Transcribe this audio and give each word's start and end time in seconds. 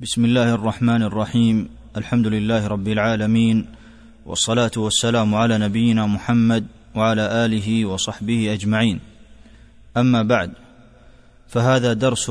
بسم 0.00 0.24
الله 0.24 0.54
الرحمن 0.54 1.02
الرحيم. 1.02 1.68
الحمد 1.96 2.26
لله 2.26 2.66
رب 2.66 2.88
العالمين 2.88 3.66
والصلاة 4.26 4.70
والسلام 4.76 5.34
على 5.34 5.58
نبينا 5.58 6.06
محمد 6.06 6.66
وعلى 6.94 7.44
آله 7.44 7.86
وصحبه 7.86 8.52
أجمعين. 8.52 9.00
أما 9.96 10.22
بعد 10.22 10.52
فهذا 11.48 11.92
درس 11.92 12.30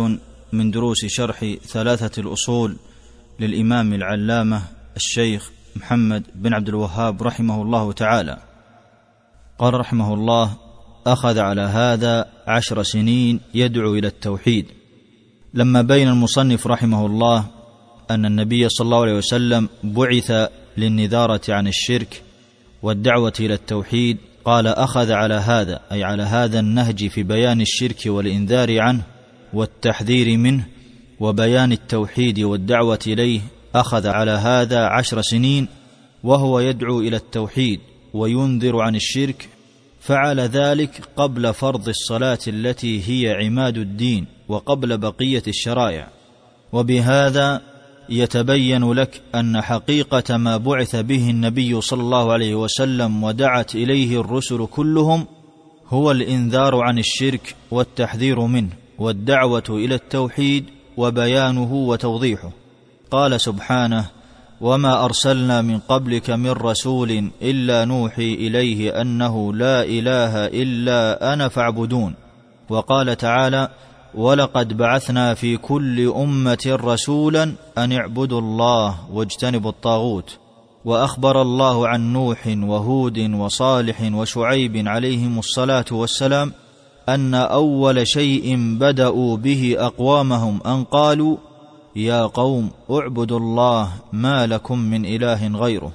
من 0.54 0.72
دروس 0.72 1.06
شرح 1.06 1.56
ثلاثة 1.68 2.22
الأصول 2.22 2.77
للإمام 3.39 3.93
العلامة 3.93 4.61
الشيخ 4.95 5.52
محمد 5.75 6.23
بن 6.36 6.54
عبد 6.54 6.70
الوهاب 6.70 7.23
رحمه 7.23 7.61
الله 7.61 7.91
تعالى. 7.91 8.38
قال 9.59 9.73
رحمه 9.73 10.13
الله 10.13 10.57
أخذ 11.07 11.39
على 11.39 11.61
هذا 11.61 12.25
عشر 12.47 12.84
سنين 12.84 13.39
يدعو 13.54 13.93
إلى 13.95 14.07
التوحيد. 14.07 14.65
لما 15.54 15.81
بين 15.81 16.07
المصنف 16.07 16.68
رحمه 16.68 17.05
الله 17.05 17.57
أن 18.12 18.26
النبي 18.26 18.70
صلى 18.70 18.86
الله 18.86 19.02
عليه 19.02 19.13
وسلم 19.13 19.70
بعث 19.84 20.50
للنذارة 20.77 21.41
عن 21.50 21.68
الشرك 21.68 22.23
والدعوة 22.84 23.34
إلى 23.40 23.54
التوحيد 23.54 24.18
قال 24.45 24.68
أخذ 24.68 25.12
على 25.12 25.34
هذا 25.34 25.80
أي 25.91 26.04
على 26.04 26.23
هذا 26.23 26.59
النهج 26.59 27.08
في 27.08 27.23
بيان 27.23 27.62
الشرك 27.62 28.02
والإنذار 28.05 28.80
عنه 28.80 29.04
والتحذير 29.54 30.38
منه 30.38 30.66
وبيان 31.20 31.72
التوحيد 31.72 32.40
والدعوة 32.40 33.00
إليه 33.08 33.41
أخذ 33.76 34.08
على 34.08 34.31
هذا 34.31 34.86
عشر 34.86 35.22
سنين 35.22 35.67
وهو 36.23 36.59
يدعو 36.59 37.00
إلى 37.00 37.16
التوحيد 37.16 37.80
وينذر 38.14 38.80
عن 38.81 38.95
الشرك 38.95 39.50
فعل 40.00 40.39
ذلك 40.39 41.02
قبل 41.16 41.53
فرض 41.53 41.89
الصلاة 41.89 42.39
التي 42.48 43.02
هي 43.09 43.45
عماد 43.45 43.78
الدين 43.78 44.26
وقبل 44.48 44.98
بقية 44.98 45.44
الشرائع. 45.48 46.08
وبهذا 46.72 47.62
يتبين 48.09 48.93
لك 48.93 49.21
أن 49.35 49.61
حقيقة 49.61 50.38
ما 50.38 50.58
بعث 50.58 50.95
به 50.95 51.30
النبي 51.30 51.81
صلى 51.81 52.02
الله 52.02 52.31
عليه 52.31 52.55
وسلم 52.55 53.23
ودعت 53.23 53.75
إليه 53.75 54.22
الرسل 54.22 54.67
كلهم 54.72 55.25
هو 55.89 56.11
الإنذار 56.11 56.81
عن 56.81 56.99
الشرك 56.99 57.55
والتحذير 57.72 58.39
منه 58.39 58.69
والدعوة 58.99 59.64
إلى 59.69 59.95
التوحيد 59.95 60.66
وبيانه 60.97 61.73
وتوضيحه. 61.73 62.52
قال 63.11 63.41
سبحانه 63.41 64.05
وما 64.61 65.05
أرسلنا 65.05 65.61
من 65.61 65.80
قبلك 65.80 66.30
من 66.30 66.52
رسول 66.52 67.31
إلا 67.42 67.86
نوحي 67.86 68.33
إليه 68.33 69.02
أنه 69.02 69.53
لا 69.53 69.83
إله 69.83 70.45
إلا 70.45 71.33
أنا 71.33 71.47
فاعبدون 71.47 72.16
وقال 72.69 73.17
تعالى 73.17 73.69
ولقد 74.16 74.77
بعثنا 74.77 75.33
في 75.33 75.58
كل 75.58 76.09
أمة 76.09 76.66
رسولا 76.67 77.53
أن 77.77 77.91
اعبدوا 77.91 78.39
الله 78.39 78.95
واجتنبوا 79.14 79.72
الطاغوت 79.72 80.38
وأخبر 80.86 81.41
الله 81.41 81.88
عن 81.88 82.14
نوح 82.14 82.47
وهود 82.47 83.19
وصالح 83.19 84.11
وشعيب 84.14 84.88
عليهم 84.88 85.39
الصلاة 85.39 85.86
والسلام 85.91 86.52
أن 87.09 87.33
أول 87.33 88.08
شيء 88.08 88.55
بدأوا 88.80 89.38
به 89.38 89.75
أقوامهم 89.77 90.59
أن 90.66 90.83
قالوا 90.83 91.38
يا 91.95 92.25
قوم 92.25 92.69
اعبدوا 92.92 93.39
الله 93.39 93.92
ما 94.14 94.47
لكم 94.47 94.80
من 94.80 95.05
إله 95.05 95.47
غيره. 95.47 95.92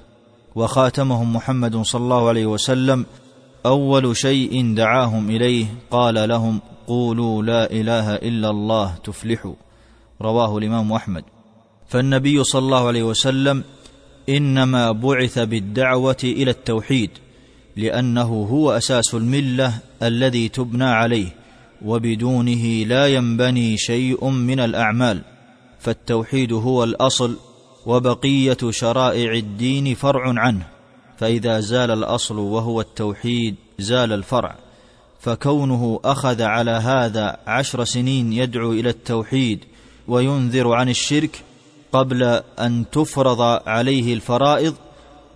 وخاتمهم 0.54 1.36
محمد 1.36 1.82
صلى 1.82 2.00
الله 2.00 2.28
عليه 2.28 2.46
وسلم 2.46 3.06
أول 3.66 4.16
شيء 4.16 4.74
دعاهم 4.74 5.30
إليه 5.30 5.66
قال 5.90 6.28
لهم 6.28 6.60
قولوا 6.86 7.42
لا 7.42 7.70
إله 7.70 8.14
إلا 8.14 8.50
الله 8.50 8.94
تفلحوا. 9.04 9.54
رواه 10.22 10.58
الإمام 10.58 10.92
أحمد. 10.92 11.24
فالنبي 11.88 12.44
صلى 12.44 12.58
الله 12.58 12.86
عليه 12.86 13.02
وسلم 13.02 13.64
إنما 14.28 14.92
بعث 14.92 15.38
بالدعوة 15.38 16.16
إلى 16.24 16.50
التوحيد 16.50 17.10
لأنه 17.76 18.46
هو 18.50 18.72
أساس 18.72 19.14
الملة 19.14 19.74
الذي 20.02 20.48
تبنى 20.48 20.84
عليه 20.84 21.28
وبدونه 21.84 22.84
لا 22.86 23.06
ينبني 23.06 23.76
شيء 23.76 24.28
من 24.28 24.60
الأعمال. 24.60 25.22
فالتوحيد 25.78 26.52
هو 26.52 26.84
الأصل 26.84 27.36
وبقية 27.86 28.58
شرائع 28.70 29.32
الدين 29.32 29.94
فرع 29.94 30.40
عنه. 30.40 30.71
فإذا 31.22 31.60
زال 31.60 31.90
الأصل 31.90 32.38
وهو 32.38 32.80
التوحيد 32.80 33.54
زال 33.78 34.12
الفرع 34.12 34.54
فكونه 35.20 36.00
أخذ 36.04 36.42
على 36.42 36.70
هذا 36.70 37.36
عشر 37.46 37.84
سنين 37.84 38.32
يدعو 38.32 38.72
إلى 38.72 38.88
التوحيد 38.88 39.64
وينذر 40.08 40.72
عن 40.72 40.88
الشرك 40.88 41.44
قبل 41.92 42.22
أن 42.58 42.84
تفرض 42.92 43.40
عليه 43.68 44.14
الفرائض 44.14 44.74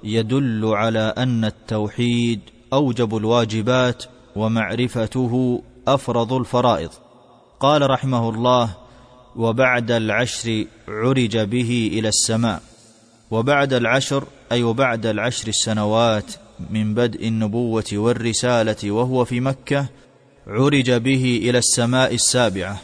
يدل 0.05 0.65
على 0.65 1.15
أن 1.19 1.45
التوحيد 1.45 2.41
أوجب 2.73 3.17
الواجبات 3.17 4.05
ومعرفته 4.37 5.63
أفرض 5.89 6.33
الفرائض. 6.33 6.91
قال 7.61 7.91
رحمه 7.91 8.31
الله 8.31 8.77
وبعد 9.37 9.91
العشر 9.91 10.67
عرج 10.89 11.39
به 11.39 11.91
إلى 11.93 12.09
السماء 12.09 12.63
وبعد 13.31 13.73
العشر 13.73 14.25
أي 14.53 14.63
وبعد 14.63 15.07
العشر 15.07 15.49
السنوات 15.49 16.33
من 16.71 16.95
بدء 16.95 17.29
النبوة 17.29 17.85
والرسالة 17.93 18.91
وهو 18.91 19.25
في 19.25 19.41
مكة 19.41 19.87
عرج 20.47 20.91
به 20.91 21.41
إلى 21.43 21.59
السماء 21.59 22.15
السابعة 22.15 22.81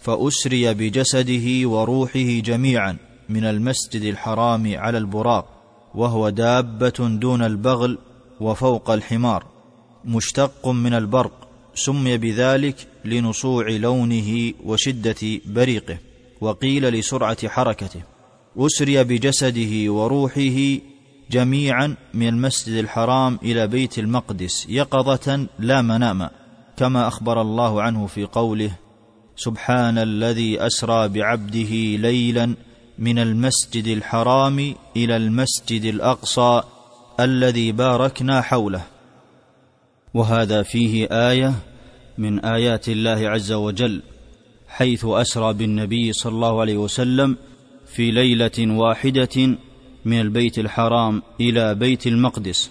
فأسري 0.00 0.74
بجسده 0.74 1.68
وروحه 1.68 2.40
جميعا 2.40 2.96
من 3.28 3.44
المسجد 3.44 4.02
الحرام 4.02 4.76
على 4.76 4.98
البراق 4.98 5.46
وهو 5.94 6.28
دابة 6.28 6.98
دون 6.98 7.42
البغل 7.42 7.98
وفوق 8.40 8.90
الحمار 8.90 9.46
مشتق 10.04 10.68
من 10.68 10.94
البرق 10.94 11.48
سمي 11.74 12.16
بذلك 12.18 12.86
لنصوع 13.04 13.68
لونه 13.68 14.52
وشدة 14.64 15.40
بريقه 15.46 15.98
وقيل 16.40 16.88
لسرعة 16.88 17.48
حركته. 17.48 18.17
اسري 18.58 19.04
بجسده 19.04 19.92
وروحه 19.92 20.78
جميعا 21.30 21.96
من 22.14 22.28
المسجد 22.28 22.74
الحرام 22.74 23.38
إلى 23.42 23.66
بيت 23.66 23.98
المقدس 23.98 24.66
يقظة 24.68 25.46
لا 25.58 25.82
مناما 25.82 26.30
كما 26.76 27.08
أخبر 27.08 27.40
الله 27.40 27.82
عنه 27.82 28.06
في 28.06 28.24
قوله 28.24 28.70
سبحان 29.36 29.98
الذي 29.98 30.66
أسرى 30.66 31.08
بعبده 31.08 31.70
ليلا 31.96 32.54
من 32.98 33.18
المسجد 33.18 33.86
الحرام 33.86 34.74
إلى 34.96 35.16
المسجد 35.16 35.84
الأقصى 35.84 36.62
الذي 37.20 37.72
باركنا 37.72 38.40
حوله. 38.40 38.82
وهذا 40.14 40.62
فيه 40.62 41.08
آية 41.10 41.54
من 42.18 42.44
آيات 42.44 42.88
الله 42.88 43.28
عز 43.28 43.52
وجل 43.52 44.02
حيث 44.68 45.04
أسرى 45.04 45.52
بالنبي 45.52 46.12
صلى 46.12 46.32
الله 46.32 46.60
عليه 46.60 46.76
وسلم 46.76 47.36
في 47.92 48.10
ليلة 48.10 48.78
واحدة 48.78 49.58
من 50.04 50.20
البيت 50.20 50.58
الحرام 50.58 51.22
إلى 51.40 51.74
بيت 51.74 52.06
المقدس 52.06 52.70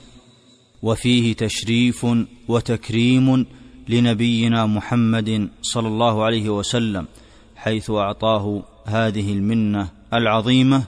وفيه 0.83 1.33
تشريف 1.33 2.05
وتكريم 2.47 3.45
لنبينا 3.89 4.65
محمد 4.65 5.49
صلى 5.61 5.87
الله 5.87 6.23
عليه 6.23 6.49
وسلم 6.49 7.07
حيث 7.55 7.89
أعطاه 7.89 8.63
هذه 8.85 9.33
المنة 9.33 9.89
العظيمة 10.13 10.83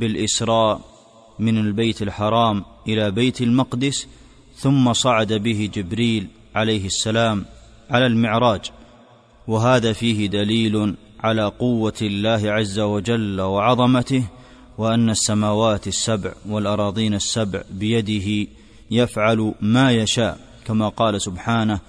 بالإسراء 0.00 0.80
من 1.38 1.58
البيت 1.58 2.02
الحرام 2.02 2.64
إلى 2.88 3.10
بيت 3.10 3.42
المقدس 3.42 4.08
ثم 4.56 4.92
صعد 4.92 5.32
به 5.32 5.70
جبريل 5.74 6.26
عليه 6.54 6.86
السلام 6.86 7.44
على 7.90 8.06
المعراج 8.06 8.70
وهذا 9.48 9.92
فيه 9.92 10.26
دليل 10.26 10.94
على 11.26 11.44
قوة 11.44 11.98
الله 12.02 12.50
عز 12.50 12.78
وجل 12.78 13.40
وعظمته 13.40 14.24
وأن 14.78 15.10
السماوات 15.10 15.86
السبع 15.86 16.32
والأراضين 16.48 17.14
السبع 17.14 17.62
بيده 17.70 18.50
يفعل 18.90 19.54
ما 19.60 19.92
يشاء 19.92 20.38
كما 20.66 20.88
قال 20.88 21.22
سبحانه 21.22 21.80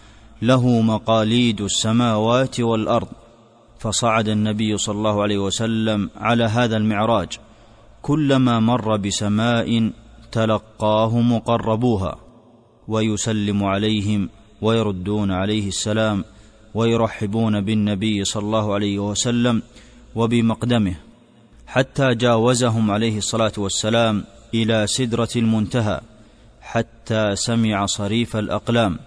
له 0.42 0.82
مقاليد 0.82 1.62
السماوات 1.62 2.60
والأرض 2.60 3.08
فصعد 3.80 4.28
النبي 4.30 4.78
صلى 4.78 4.96
الله 4.96 5.22
عليه 5.22 5.38
وسلم 5.38 6.10
على 6.16 6.44
هذا 6.44 6.78
المعراج 6.78 7.30
كلما 8.02 8.60
مر 8.60 8.98
بسماء 8.98 9.92
تلقاه 10.32 11.20
مقربوها 11.20 12.16
ويسلم 12.88 13.64
عليهم 13.64 14.30
ويردون 14.62 15.32
عليه 15.32 15.68
السلام 15.68 16.24
ويرحبون 16.78 17.62
بالنبي 17.62 18.24
صلى 18.24 18.44
الله 18.44 18.74
عليه 18.74 19.00
وسلم 19.00 19.62
وبمقدمه 20.16 20.96
حتى 21.68 22.16
جاوزهم 22.16 22.92
عليه 22.92 23.18
الصلاة 23.18 23.52
والسلام 23.58 24.24
إلى 24.54 24.88
سدرة 24.88 25.34
المنتهى 25.36 26.02
حتى 26.62 27.36
سمع 27.36 27.86
صريف 27.86 28.36
الأقلام 28.36 29.00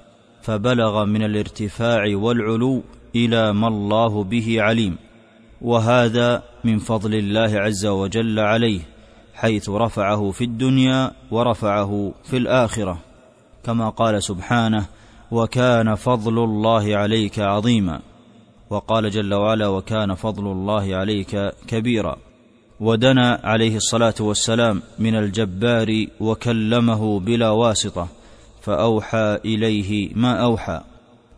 فبلغ 0.43 1.05
من 1.05 1.22
الارتفاع 1.22 2.02
والعلو 2.14 2.82
إلى 3.17 3.52
ما 3.52 3.69
الله 3.69 4.25
به 4.25 4.62
عليم. 4.62 4.96
وهذا 5.62 6.43
من 6.64 6.78
فضل 6.78 7.14
الله 7.14 7.61
عز 7.61 7.87
وجل 7.87 8.38
عليه 8.40 8.81
حيث 9.34 9.69
رفعه 9.69 10.31
في 10.31 10.44
الدنيا 10.44 11.12
ورفعه 11.31 12.12
في 12.25 12.37
الآخرة. 12.37 12.99
كما 13.64 13.88
قال 13.88 14.23
سبحانه 14.23 14.87
وكان 15.31 15.94
فضل 15.94 16.44
الله 16.44 16.97
عليك 16.97 17.38
عظيما. 17.38 18.00
وقال 18.71 19.11
جل 19.11 19.35
وعلا 19.35 19.69
وكان 19.69 20.15
فضل 20.15 20.47
الله 20.47 20.97
عليك 20.97 21.53
كبيرا. 21.67 22.17
ودنا 22.81 23.41
عليه 23.44 23.77
الصلاة 23.77 24.15
والسلام 24.21 24.82
من 24.99 25.17
الجبار 25.17 26.06
وكلمه 26.21 27.21
بلا 27.21 27.50
واسطة 27.50 28.09
فأوحى 28.62 29.38
إليه 29.44 30.11
ما 30.15 30.43
أوحى. 30.43 30.81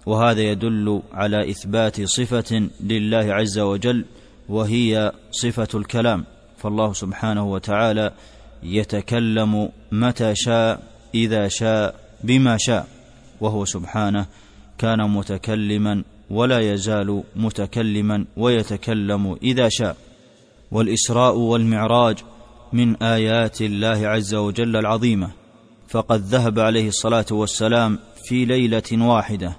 وهذا 0.06 0.40
يدل 0.40 1.02
على 1.12 1.50
إثبات 1.50 2.04
صفة 2.04 2.68
لله 2.80 3.34
عز 3.34 3.58
وجل 3.58 4.04
وهي 4.48 5.12
صفة 5.30 5.78
الكلام. 5.78 6.24
فالله 6.58 6.92
سبحانه 6.92 7.44
وتعالى 7.44 8.12
يتكلم 8.62 9.68
متى 9.92 10.34
شاء 10.34 10.82
إذا 11.14 11.48
شاء 11.48 11.94
بما 12.24 12.56
شاء. 12.60 12.86
وهو 13.42 13.64
سبحانه 13.64 14.26
كان 14.78 15.10
متكلما 15.10 16.04
ولا 16.30 16.72
يزال 16.72 17.22
متكلما 17.36 18.24
ويتكلم 18.36 19.36
إذا 19.42 19.68
شاء. 19.68 19.96
والإسراء 20.72 21.36
والمعراج 21.36 22.18
من 22.72 23.02
آيات 23.02 23.62
الله 23.62 24.08
عز 24.08 24.34
وجل 24.34 24.76
العظيمة. 24.76 25.30
فقد 25.88 26.20
ذهب 26.20 26.58
عليه 26.58 26.88
الصلاة 26.88 27.26
والسلام 27.30 27.98
في 28.24 28.44
ليلة 28.44 28.82
واحدة 28.92 29.56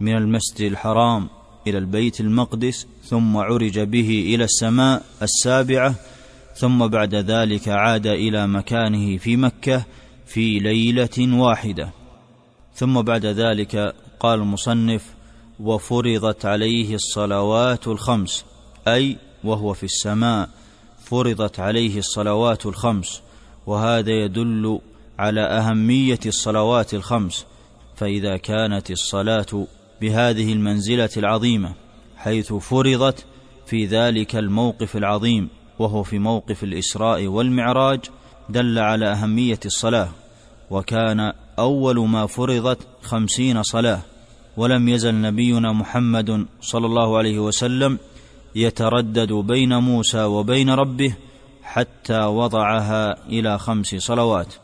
من 0.00 0.16
المسجد 0.16 0.70
الحرام 0.70 1.28
إلى 1.66 1.78
البيت 1.78 2.20
المقدس 2.20 2.86
ثم 3.04 3.36
عرج 3.36 3.80
به 3.80 4.34
إلى 4.34 4.44
السماء 4.44 5.02
السابعة 5.22 5.94
ثم 6.56 6.86
بعد 6.86 7.14
ذلك 7.14 7.68
عاد 7.68 8.06
إلى 8.06 8.46
مكانه 8.46 9.16
في 9.16 9.36
مكة 9.36 9.84
في 10.26 10.58
ليلة 10.58 11.36
واحدة. 11.42 12.03
ثم 12.74 13.02
بعد 13.02 13.26
ذلك 13.26 13.94
قال 14.20 14.40
المصنف 14.40 15.14
وفرضت 15.60 16.44
عليه 16.44 16.94
الصلوات 16.94 17.88
الخمس 17.88 18.44
أي 18.88 19.16
وهو 19.44 19.72
في 19.72 19.84
السماء 19.84 20.48
فرضت 21.04 21.60
عليه 21.60 21.98
الصلوات 21.98 22.66
الخمس 22.66 23.22
وهذا 23.66 24.12
يدل 24.12 24.80
على 25.18 25.40
أهمية 25.40 26.20
الصلوات 26.26 26.94
الخمس 26.94 27.46
فإذا 27.96 28.36
كانت 28.36 28.90
الصلاة 28.90 29.66
بهذه 30.00 30.52
المنزلة 30.52 31.10
العظيمة 31.16 31.72
حيث 32.16 32.52
فرضت 32.52 33.24
في 33.66 33.86
ذلك 33.86 34.36
الموقف 34.36 34.96
العظيم 34.96 35.48
وهو 35.78 36.02
في 36.02 36.18
موقف 36.18 36.64
الإسراء 36.64 37.26
والمعراج 37.26 38.00
دل 38.48 38.78
على 38.78 39.06
أهمية 39.06 39.60
الصلاة. 39.66 40.08
وكان 40.70 41.32
أول 41.58 42.08
ما 42.08 42.26
فرضت 42.26 42.78
خمسين 43.02 43.62
صلاة 43.62 44.00
ولم 44.56 44.88
يزل 44.88 45.20
نبينا 45.20 45.72
محمد 45.72 46.46
صلى 46.60 46.86
الله 46.86 47.18
عليه 47.18 47.38
وسلم 47.38 47.98
يتردد 48.54 49.32
بين 49.32 49.78
موسى 49.78 50.24
وبين 50.24 50.70
ربه 50.70 51.14
حتى 51.62 52.24
وضعها 52.24 53.26
إلى 53.28 53.58
خمس 53.58 53.94
صلوات. 53.94 54.54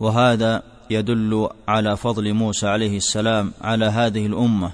وهذا 0.00 0.62
يدل 0.90 1.48
على 1.68 1.96
فضل 1.96 2.34
موسى 2.34 2.66
عليه 2.66 2.96
السلام 2.96 3.52
على 3.60 3.84
هذه 3.84 4.26
الأمة 4.26 4.72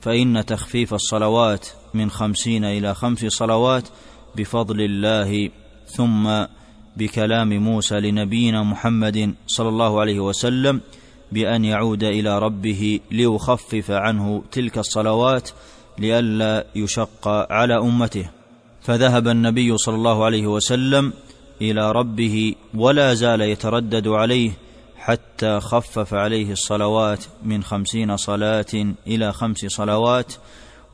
فإن 0.00 0.46
تخفيف 0.46 0.94
الصلوات 0.94 1.66
من 1.94 2.10
خمسين 2.10 2.64
إلى 2.64 2.94
خمس 2.94 3.26
صلوات 3.26 3.88
بفضل 4.36 4.80
الله 4.80 5.50
ثم 5.86 6.44
بكلام 6.96 7.48
موسى 7.48 8.00
لنبينا 8.00 8.62
محمد 8.62 9.34
صلى 9.46 9.68
الله 9.68 10.00
عليه 10.00 10.20
وسلم 10.20 10.80
بأن 11.32 11.64
يعود 11.64 12.04
إلى 12.04 12.38
ربه 12.38 13.00
ليخفف 13.10 13.90
عنه 13.90 14.42
تلك 14.52 14.78
الصلوات 14.78 15.50
لئلا 15.98 16.66
يشق 16.74 17.28
على 17.28 17.78
أمته. 17.78 18.30
فذهب 18.82 19.28
النبي 19.28 19.76
صلى 19.76 19.94
الله 19.94 20.24
عليه 20.24 20.46
وسلم 20.46 21.12
إلى 21.62 21.92
ربه 21.92 22.54
ولا 22.74 23.14
زال 23.14 23.40
يتردد 23.40 24.08
عليه 24.08 24.50
حتى 24.96 25.60
خفف 25.60 26.14
عليه 26.14 26.52
الصلوات 26.52 27.24
من 27.42 27.62
خمسين 27.62 28.16
صلاة 28.16 28.94
إلى 29.06 29.32
خمس 29.32 29.58
صلوات 29.66 30.32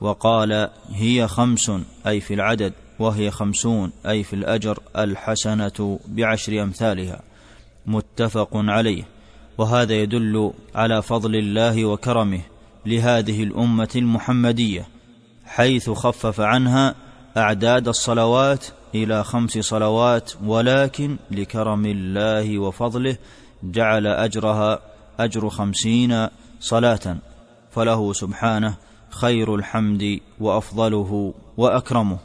وقال 0.00 0.70
هي 0.92 1.28
خمس 1.28 1.72
أي 2.06 2.20
في 2.20 2.34
العدد. 2.34 2.72
وهي 2.98 3.31
خمسون 3.31 3.93
أي 4.06 4.22
في 4.22 4.32
الأجر 4.32 4.78
الحسنة 4.96 5.98
بعشر 6.08 6.62
أمثالها. 6.62 7.22
متفق 7.87 8.50
عليه. 8.54 9.04
وهذا 9.58 9.94
يدل 9.94 10.52
على 10.75 11.02
فضل 11.02 11.37
الله 11.37 11.84
وكرمه 11.84 12.40
لهذه 12.87 13.43
الأمة 13.43 13.88
المحمدية 13.96 14.88
حيث 15.44 15.90
خفف 15.90 16.40
عنها 16.40 16.94
أعداد 17.37 17.88
الصلوات 17.88 18.66
إلى 18.94 19.25
خمس 19.25 19.58
صلوات 19.58 20.32
ولكن 20.44 21.16
لكرم 21.31 21.87
الله 21.87 22.58
وفضله 22.58 23.16
جعل 23.62 24.06
أجرها 24.06 24.78
أجر 25.20 25.49
خمسين 25.49 26.28
صلاة. 26.60 27.16
فله 27.70 28.12
سبحانه 28.12 28.76
خير 29.10 29.54
الحمد 29.54 30.20
وأفضله 30.40 31.34
وأكرمه. 31.56 32.19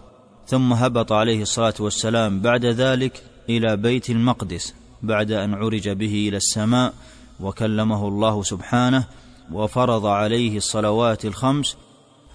ثم 0.47 0.73
هبط 0.73 1.11
عليه 1.11 1.41
الصلاة 1.41 1.73
والسلام 1.79 2.39
بعد 2.39 2.65
ذلك 2.65 3.23
إلى 3.49 3.77
بيت 3.77 4.09
المقدس 4.09 4.73
بعد 5.03 5.31
أن 5.31 5.53
عرج 5.53 5.89
به 5.89 6.27
إلى 6.27 6.37
السماء 6.37 6.93
وكلمه 7.39 8.07
الله 8.07 8.43
سبحانه 8.43 9.03
وفرض 9.51 10.05
عليه 10.05 10.57
الصلوات 10.57 11.25
الخمس 11.25 11.77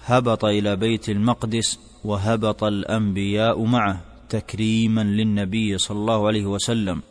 هبط 0.05 0.45
إلى 0.45 0.75
بيت 0.75 1.09
المقدس 1.09 1.79
وهبط 2.03 2.63
الأنبياء 2.63 3.63
معه 3.63 4.01
تكريما 4.29 5.01
للنبي 5.01 5.77
صلى 5.77 5.97
الله 5.97 6.27
عليه 6.27 6.45
وسلم 6.45 7.01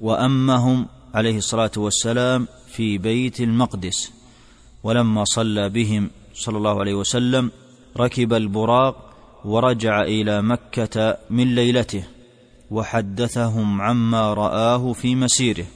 وأمهم 0.00 0.86
عليه 1.14 1.38
الصلاة 1.38 1.70
والسلام 1.76 2.48
في 2.72 2.98
بيت 2.98 3.40
المقدس. 3.40 4.12
ولما 4.82 5.24
صلى 5.24 5.68
بهم 5.68 6.10
صلى 6.34 6.58
الله 6.58 6.80
عليه 6.80 6.94
وسلم 6.94 7.50
ركب 7.96 8.32
البراق 8.32 9.09
ورجع 9.44 10.02
إلى 10.02 10.42
مكة 10.42 11.16
من 11.30 11.54
ليلته 11.54 12.04
وحدثهم 12.70 13.80
عما 13.80 14.34
رآه 14.34 14.92
في 14.92 15.14
مسيره 15.14 15.66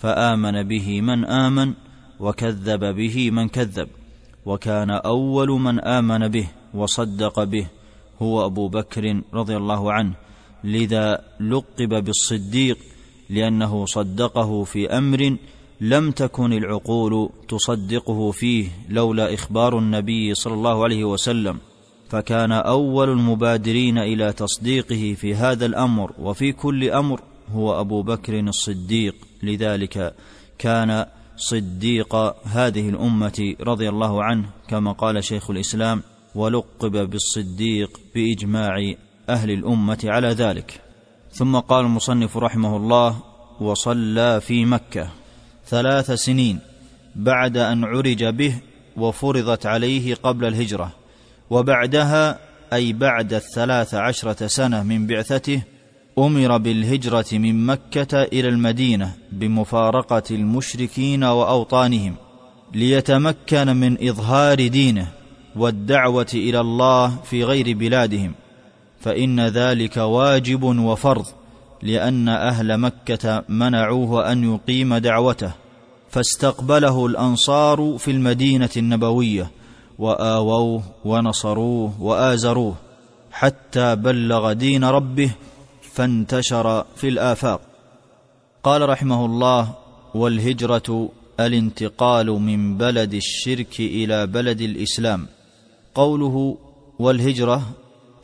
فآمن 0.00 0.62
به 0.62 1.00
من 1.00 1.24
آمن 1.24 1.74
وكذب 2.20 2.84
به 2.84 3.30
من 3.30 3.48
كذب 3.48 3.88
وكان 4.46 4.90
أول 4.90 5.48
من 5.48 5.80
آمن 5.80 6.28
به 6.28 6.48
وصدق 6.74 7.44
به 7.44 7.66
هو 8.22 8.46
أبو 8.46 8.68
بكر 8.68 9.22
رضي 9.34 9.56
الله 9.56 9.92
عنه 9.92 10.14
لذا 10.64 11.24
لقب 11.40 12.04
بالصديق 12.04 12.78
لأنه 13.30 13.86
صدقه 13.86 14.64
في 14.64 14.90
أمر 14.98 15.36
لم 15.80 16.10
تكن 16.10 16.52
العقول 16.52 17.30
تصدقه 17.48 18.30
فيه 18.30 18.68
لولا 18.88 19.34
إخبار 19.34 19.78
النبي 19.78 20.34
صلى 20.34 20.54
الله 20.54 20.84
عليه 20.84 21.04
وسلم. 21.04 21.58
فكان 22.08 22.52
أول 22.52 23.10
المبادرين 23.10 23.98
إلى 23.98 24.32
تصديقه 24.32 25.14
في 25.18 25.34
هذا 25.34 25.66
الأمر 25.66 26.12
وفي 26.18 26.52
كل 26.52 26.90
أمر 26.90 27.20
هو 27.52 27.80
أبو 27.80 28.02
بكر 28.02 28.40
الصديق. 28.40 29.14
لذلك 29.42 30.14
كان 30.58 31.06
صديق 31.36 32.14
هذه 32.46 32.88
الأمة 32.88 33.54
رضي 33.60 33.88
الله 33.88 34.24
عنه 34.24 34.44
كما 34.68 34.92
قال 34.92 35.24
شيخ 35.24 35.50
الإسلام 35.50 36.02
ولقب 36.34 37.10
بالصديق 37.10 38.00
بإجماع 38.14 38.94
أهل 39.28 39.50
الأمة 39.50 39.98
على 40.04 40.28
ذلك. 40.28 40.80
ثم 41.32 41.56
قال 41.56 41.84
المصنف 41.84 42.36
رحمه 42.36 42.76
الله 42.76 43.22
وصلى 43.60 44.40
في 44.40 44.64
مكة 44.64 45.08
ثلاث 45.66 46.10
سنين 46.10 46.58
بعد 47.16 47.56
أن 47.56 47.84
عرج 47.84 48.24
به 48.24 48.54
وفرضت 48.96 49.66
عليه 49.66 50.14
قبل 50.14 50.44
الهجرة. 50.44 50.97
وبعدها 51.50 52.38
أي 52.72 52.92
بعد 52.92 53.34
الثلاث 53.34 53.94
عشرة 53.94 54.46
سنة 54.46 54.82
من 54.82 55.06
بعثته 55.06 55.62
أمر 56.18 56.56
بالهجرة 56.56 57.26
من 57.32 57.66
مكة 57.66 58.22
إلى 58.22 58.48
المدينة 58.48 59.12
بمفارقة 59.32 60.22
المشركين 60.30 61.24
وأوطانهم 61.24 62.14
ليتمكن 62.74 63.76
من 63.76 64.08
إظهار 64.08 64.68
دينه 64.68 65.08
والدعوة 65.56 66.26
إلى 66.34 66.60
الله 66.60 67.16
في 67.24 67.44
غير 67.44 67.76
بلادهم. 67.76 68.32
فإن 69.00 69.40
ذلك 69.40 69.96
واجب 69.96 70.62
وفرض 70.62 71.26
لأن 71.82 72.28
أهل 72.28 72.78
مكة 72.78 73.44
منعوه 73.48 74.32
أن 74.32 74.54
يقيم 74.54 74.96
دعوته 74.96 75.52
فاستقبله 76.10 77.06
الأنصار 77.06 77.96
في 77.98 78.10
المدينة 78.10 78.70
النبوية 78.76 79.50
وآووه 79.98 80.82
ونصروه 81.04 82.02
وآزروه 82.02 82.74
حتى 83.30 83.96
بلغ 83.96 84.52
دين 84.52 84.84
ربه 84.84 85.30
فانتشر 85.82 86.84
في 86.96 87.08
الآفاق. 87.08 87.60
قال 88.62 88.88
رحمه 88.88 89.24
الله 89.24 89.74
والهجرة 90.14 91.08
الانتقال 91.40 92.26
من 92.26 92.78
بلد 92.78 93.14
الشرك 93.14 93.80
إلى 93.80 94.26
بلد 94.26 94.60
الإسلام. 94.60 95.26
قوله 95.94 96.56
والهجرة 96.98 97.62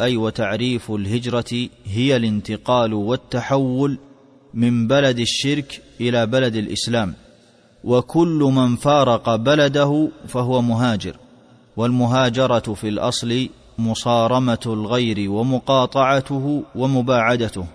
أي 0.00 0.16
وتعريف 0.16 0.90
الهجرة 0.90 1.69
هي 1.85 2.16
الانتقال 2.16 2.95
والتحول 2.95 3.99
من 4.54 4.87
بلد 4.88 5.19
الشرك 5.19 5.83
إلى 6.00 6.26
بلد 6.26 6.57
الإسلام. 6.57 7.14
وكل 7.85 8.52
من 8.54 8.76
فارق 8.76 9.37
بلده 9.37 10.09
فهو 10.28 10.62
مهاجر. 10.62 11.16
والمهاجرة 11.76 12.75
في 12.75 12.88
الأصل 12.88 13.49
مصارمة 13.78 14.59
الغير 14.66 15.31
ومقاطعته 15.31 16.62
ومباعدته 16.75 17.66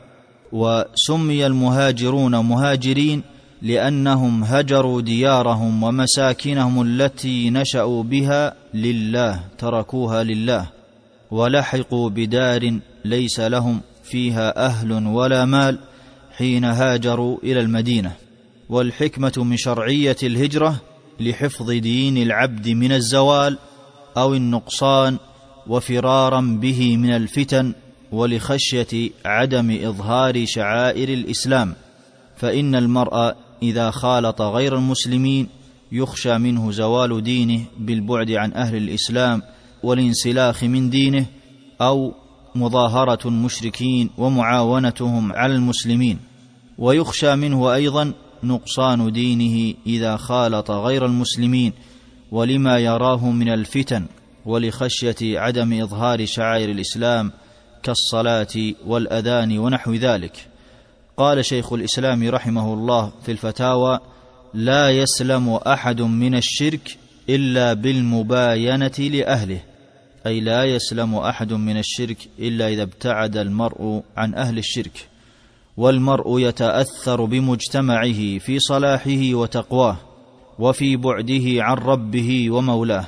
وسمي 0.52 1.46
المهاجرون 1.46 2.36
مهاجرين 2.36 3.22
لأنهم 3.62 4.44
هجروا 4.44 5.02
ديارهم 5.02 5.84
ومساكنهم 5.84 6.82
التي 6.82 7.50
نشأوا 7.50 8.04
بها 8.04 8.54
لله 8.74 9.40
تركوها 9.58 10.24
لله 10.24 10.70
ولحقوا 11.32 12.10
بدار 12.10 12.80
ليس 13.06 13.40
لهم 13.40 13.82
فيها 14.04 14.66
أهل 14.66 15.08
ولا 15.08 15.46
مال 15.46 15.80
حين 16.38 16.66
هاجروا 16.66 17.38
إلى 17.44 17.60
المدينة. 17.60 18.12
والحكمة 18.70 19.34
من 19.38 19.58
شرعية 19.58 20.18
الهجرة 20.24 20.76
لحفظ 21.20 21.72
دين 21.72 22.18
العبد 22.18 22.70
من 22.70 22.92
الزوال 22.92 23.58
أو 24.20 24.34
النقصان 24.34 25.18
وفرارا 25.68 26.42
به 26.42 26.98
من 26.98 27.10
الفتن 27.10 27.74
ولخشية 28.12 29.10
عدم 29.26 29.80
إظهار 29.84 30.46
شعائر 30.46 31.10
الإسلام 31.10 31.76
فإن 32.38 32.76
المرء 32.76 33.34
إذا 33.64 33.92
خالط 33.92 34.42
غير 34.42 34.76
المسلمين 34.76 35.48
يخشى 35.92 36.38
منه 36.38 36.72
زوال 36.72 37.24
دينه 37.24 37.66
بالبعد 37.80 38.32
عن 38.32 38.54
أهل 38.54 38.76
الإسلام 38.76 39.42
والانسلاخ 39.84 40.64
من 40.64 40.90
دينه 40.90 41.26
أو 41.82 42.14
مظاهرة 42.56 43.28
المشركين 43.28 44.10
ومعاونتهم 44.18 45.34
على 45.34 45.56
المسلمين. 45.56 46.20
ويخشى 46.78 47.36
منه 47.36 47.74
أيضا 47.74 48.14
نقصان 48.44 49.12
دينه 49.12 49.74
إذا 49.88 50.18
خالط 50.18 50.72
غير 50.72 51.06
المسلمين 51.06 51.74
ولما 52.32 52.78
يراه 52.80 53.30
من 53.30 53.50
الفتن 53.50 54.06
ولخشية 54.46 55.40
عدم 55.40 55.82
إظهار 55.82 56.26
شعائر 56.26 56.70
الإسلام 56.70 57.32
كالصلاة 57.84 58.74
والأذان 58.86 59.58
ونحو 59.58 59.94
ذلك. 59.94 60.48
قال 61.18 61.46
شيخ 61.46 61.74
الإسلام 61.74 62.30
رحمه 62.30 62.74
الله 62.74 63.12
في 63.26 63.32
الفتاوى 63.32 64.00
لا 64.54 64.90
يسلم 64.90 65.50
أحد 65.50 66.02
من 66.02 66.36
الشرك 66.36 66.98
إلا 67.30 67.74
بالمباينة 67.74 68.92
لأهله. 69.00 69.62
أي 70.28 70.40
لا 70.40 70.64
يسلم 70.64 71.16
أحد 71.16 71.54
من 71.54 71.78
الشرك 71.78 72.18
إلا 72.40 72.68
إذا 72.68 72.84
ابتعد 72.84 73.38
المرء 73.38 74.04
عن 74.18 74.36
أهل 74.36 74.58
الشرك. 74.58 75.08
والمرء 75.78 76.40
يتأثر 76.40 77.26
بمجتمعه 77.26 78.38
في 78.38 78.60
صلاحه 78.60 79.34
وتقواه. 79.34 80.09
وفي 80.60 80.96
بعده 80.96 81.64
عن 81.64 81.78
ربه 81.78 82.52
ومولاه. 82.52 83.06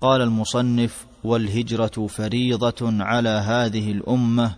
قال 0.00 0.20
المصنف 0.20 1.06
والهجرة 1.24 2.06
فريضة 2.06 3.04
على 3.04 3.28
هذه 3.28 3.92
الأمة 3.92 4.54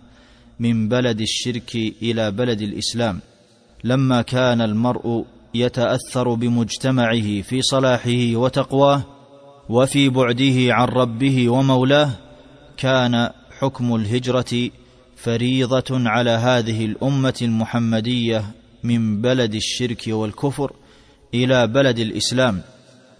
من 0.59 0.89
بلد 0.89 1.21
الشرك 1.21 1.75
إلى 1.75 2.31
بلد 2.31 2.61
الإسلام. 2.61 3.19
لما 3.83 4.21
كان 4.21 4.61
المرء 4.61 5.25
يتأثر 5.53 6.33
بمجتمعه 6.33 7.41
في 7.41 7.61
صلاحه 7.61 8.35
وتقواه 8.35 9.03
وفي 9.69 10.09
بعده 10.09 10.73
عن 10.73 10.87
ربه 10.87 11.49
ومولاه 11.49 12.09
كان 12.77 13.29
حكم 13.59 13.95
الهجرة 13.95 14.69
فريضة 15.15 16.09
على 16.09 16.29
هذه 16.29 16.85
الأمة 16.85 17.39
المحمدية 17.41 18.45
من 18.83 19.21
بلد 19.21 19.55
الشرك 19.55 20.03
والكفر. 20.07 20.73
إلى 21.33 21.67
بلد 21.67 21.99
الإسلام 21.99 22.61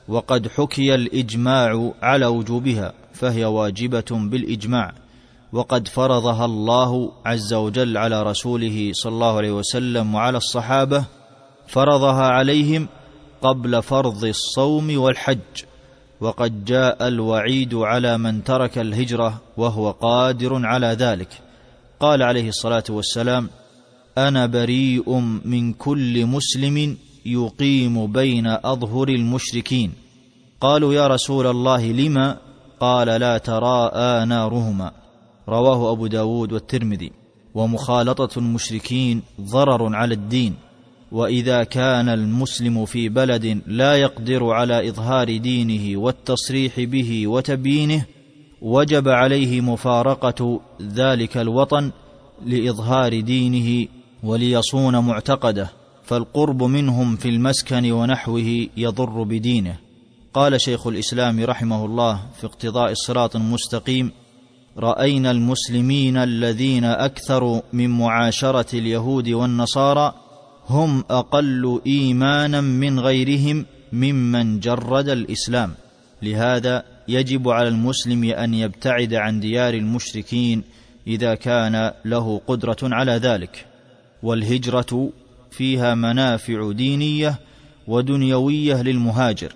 وقد 0.08 0.48
حكي 0.48 0.96
الإجماع 0.96 1.92
على 2.02 2.26
وجوبها 2.26 2.94
فهي 3.14 3.46
واجبة 3.46 4.06
بالإجماع 4.12 4.94
وقد 5.54 5.88
فرضها 5.88 6.46
الله 6.46 7.12
عز 7.26 7.54
وجل 7.54 7.98
على 7.98 8.24
رسوله 8.24 8.92
صلى 8.94 9.12
الله 9.12 9.38
عليه 9.38 9.52
وسلم 9.52 10.16
وعلى 10.16 10.38
الصحابة 10.38 11.06
فرضها 11.68 12.24
عليهم 12.24 12.88
قبل 13.42 13.84
فرض 13.84 14.26
الصوم 14.26 14.98
والحج 14.98 15.64
وقد 16.22 16.66
جاء 16.66 17.08
الوعيد 17.08 17.76
على 17.76 18.18
من 18.18 18.44
ترك 18.44 18.78
الهجرة 18.78 19.42
وهو 19.58 19.92
قادر 19.92 20.66
على 20.66 20.88
ذلك. 20.88 21.30
قال 22.00 22.24
عليه 22.24 22.50
الصلاة 22.50 22.84
والسلام 22.90 23.50
أنا 24.18 24.46
بريء 24.46 25.20
من 25.46 25.74
كل 25.74 26.26
مسلم 26.26 26.98
يقيم 27.26 28.12
بين 28.12 28.48
أظهر 28.48 29.08
المشركين. 29.08 29.92
قالوا 30.62 30.94
يا 30.94 31.08
رسول 31.08 31.48
الله 31.48 31.92
لما 31.92 32.38
قال 32.80 33.08
لا 33.08 33.38
تراءى 33.38 34.26
نارهما 34.26 34.92
رواه 35.50 35.92
أبو 35.92 36.08
داود 36.08 36.54
والترمذي. 36.54 37.12
ومخالطة 37.56 38.40
المشركين 38.40 39.22
ضرر 39.42 39.96
على 39.96 40.14
الدين. 40.14 40.54
وإذا 41.12 41.64
كان 41.64 42.10
المسلم 42.10 42.86
في 42.86 43.10
بلد 43.10 43.62
لا 43.68 43.96
يقدر 43.96 44.46
على 44.46 44.90
إظهار 44.90 45.38
دينه 45.38 46.00
والتصريح 46.00 46.80
به 46.80 47.28
وتبيينه 47.28 48.06
وجب 48.62 49.08
عليه 49.08 49.62
مفارقة 49.62 50.62
ذلك 50.82 51.38
الوطن 51.38 51.92
لإظهار 52.46 53.20
دينه 53.20 53.88
وليصون 54.24 54.98
معتقده. 54.98 55.83
فالقرب 56.14 56.64
منهم 56.64 57.16
في 57.16 57.30
المسكن 57.30 57.92
ونحوه 57.92 58.68
يضر 58.78 59.24
بدينه. 59.24 59.76
قال 60.34 60.62
شيخ 60.62 60.88
الإسلام 60.88 61.44
رحمه 61.44 61.86
الله 61.86 62.20
في 62.40 62.46
اقتضاء 62.46 62.92
الصراط 62.92 63.36
المستقيم 63.36 64.12
رأينا 64.78 65.32
المسلمين 65.32 66.18
الذين 66.18 66.86
أكثروا 66.86 67.62
من 67.74 67.90
معاشرة 67.90 68.66
اليهود 68.74 69.30
والنصارى 69.30 70.14
هم 70.70 71.04
أقل 71.10 71.82
إيمانا 71.88 72.62
من 72.62 73.00
غيرهم 73.00 73.66
ممن 73.94 74.60
جرد 74.60 75.10
الإسلام. 75.10 75.74
لهذا 76.22 76.84
يجب 77.08 77.50
على 77.50 77.68
المسلم 77.68 78.24
أن 78.24 78.54
يبتعد 78.54 79.14
عن 79.14 79.40
ديار 79.40 79.74
المشركين 79.74 80.64
إذا 81.08 81.36
كان 81.36 81.92
له 82.06 82.42
قدرة 82.48 82.78
على 82.84 83.12
ذلك. 83.12 83.66
والهجرة 84.24 85.10
فيها 85.54 85.96
منافع 85.96 86.72
دينية 86.72 87.40
ودنيوية 87.88 88.82
للمهاجر. 88.82 89.54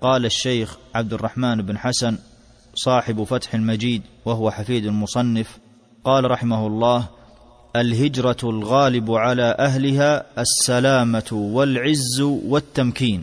قال 0.00 0.26
الشيخ 0.26 0.76
عبد 0.94 1.12
الرحمن 1.12 1.62
بن 1.62 1.78
حسن 1.78 2.18
صاحب 2.74 3.24
فتح 3.24 3.54
المجيد 3.54 4.02
وهو 4.24 4.50
حفيد 4.50 4.86
المصنف 4.86 5.58
قال 6.04 6.30
رحمه 6.30 6.66
الله 6.66 7.08
الهجرة 7.76 8.36
الغالب 8.44 9.10
على 9.10 9.56
أهلها 9.58 10.26
السلامة 10.38 11.30
والعز 11.32 12.20
والتمكين 12.20 13.22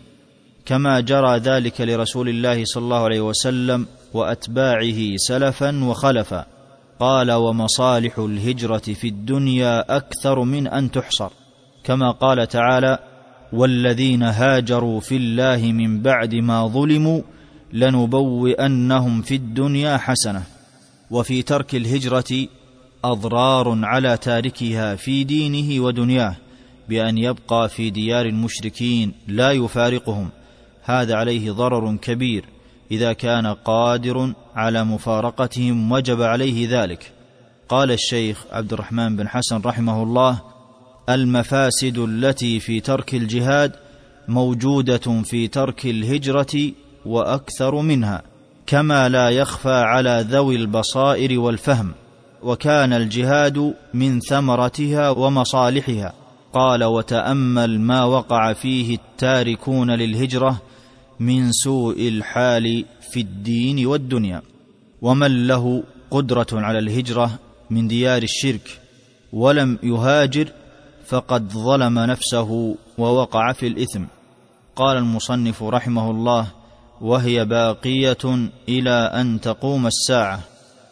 كما 0.66 1.00
جرى 1.00 1.38
ذلك 1.38 1.82
لرسول 1.82 2.30
الله 2.30 2.66
صلى 2.66 2.84
الله 2.84 3.04
عليه 3.04 3.22
وسلم 3.22 3.88
وأتباعه 4.14 5.16
سلفا 5.16 5.84
وخلفا. 5.84 6.46
قال 7.00 7.32
ومصالح 7.32 8.20
الهجرة 8.20 8.78
في 8.78 9.08
الدنيا 9.08 9.98
أكثر 9.98 10.44
من 10.44 10.68
أن 10.68 10.92
تحصر. 10.92 11.32
كما 11.84 12.12
قال 12.12 12.48
تعالى 12.48 13.00
والذين 13.54 14.24
هاجروا 14.24 15.00
في 15.00 15.16
الله 15.16 15.72
من 15.72 16.02
بعد 16.02 16.36
ما 16.36 16.68
ظلموا 16.68 17.22
لنبوئنهم 17.74 19.22
في 19.22 19.36
الدنيا 19.36 19.98
حسنة 19.98 20.44
وفي 21.12 21.42
ترك 21.42 21.76
الهجرة 21.76 22.48
أضرار 23.04 23.86
على 23.86 24.18
تاركها 24.18 24.96
في 24.96 25.24
دينه 25.24 25.84
ودنياه 25.84 26.36
بأن 26.90 27.18
يبقى 27.18 27.70
في 27.70 27.90
ديار 27.90 28.26
المشركين 28.26 29.14
لا 29.28 29.52
يفارقهم. 29.52 30.30
هذا 30.84 31.16
عليه 31.16 31.52
ضرر 31.52 31.96
كبير 31.96 32.46
إذا 32.92 33.14
كان 33.14 33.48
قادر 33.48 34.34
على 34.56 34.84
مفارقتهم 34.84 35.92
وجب 35.92 36.22
عليه 36.22 36.82
ذلك. 36.82 37.12
قال 37.70 37.92
الشيخ 37.92 38.46
عبد 38.52 38.74
الرحمن 38.74 39.16
بن 39.16 39.28
حسن 39.28 39.62
رحمه 39.66 40.04
الله 40.04 40.42
المفاسد 41.10 41.98
التي 41.98 42.60
في 42.60 42.80
ترك 42.80 43.16
الجهاد 43.16 43.72
موجودة 44.28 45.22
في 45.24 45.48
ترك 45.48 45.86
الهجرة 45.86 46.72
وأكثر 47.06 47.82
منها 47.82 48.24
كما 48.68 49.10
لا 49.10 49.30
يخفى 49.30 49.74
على 49.74 50.26
ذوي 50.30 50.56
البصائر 50.56 51.40
والفهم 51.40 51.92
وكان 52.44 52.94
الجهاد 52.94 53.74
من 53.94 54.20
ثمرتها 54.20 55.10
ومصالحها. 55.10 56.14
قال 56.54 56.84
وتأمل 56.84 57.80
ما 57.80 58.04
وقع 58.04 58.54
فيه 58.54 58.96
التاركون 58.96 59.92
للهجرة 59.92 60.62
من 61.20 61.52
سوء 61.52 62.08
الحال 62.08 62.86
في 63.12 63.20
الدين 63.20 63.86
والدنيا. 63.86 64.42
ومن 65.02 65.48
له 65.48 65.84
قدرة 66.12 66.48
على 66.54 66.80
الهجرة 66.80 67.40
من 67.70 67.88
ديار 67.88 68.24
الشرك 68.24 68.80
ولم 69.34 69.80
يهاجر 69.84 70.52
فقد 71.12 71.54
ظلم 71.54 72.00
نفسه 72.00 72.76
ووقع 72.98 73.52
في 73.52 73.68
الإثم. 73.68 74.04
قال 74.76 74.98
المصنف 74.98 75.64
رحمه 75.64 76.12
الله 76.12 76.48
وهي 77.02 77.46
باقية 77.46 78.50
إلى 78.70 79.12
أن 79.14 79.42
تقوم 79.42 79.88
الساعة. 79.88 80.40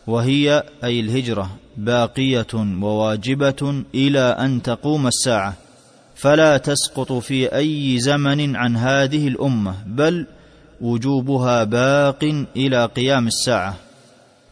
وهي 0.07 0.63
أي 0.83 0.99
الهجرة 0.99 1.49
باقية 1.77 2.53
وواجبة 2.81 3.83
إلى 3.95 4.19
أن 4.19 4.61
تقوم 4.61 5.07
الساعة. 5.07 5.53
فلا 6.15 6.57
تسقط 6.57 7.13
في 7.13 7.55
أي 7.55 7.99
زمن 7.99 8.55
عن 8.55 8.77
هذه 8.77 9.27
الأمة 9.27 9.75
بل 9.85 10.27
وجوبها 10.81 11.63
باق 11.63 12.23
إلى 12.55 12.85
قيام 12.85 13.27
الساعة. 13.27 13.75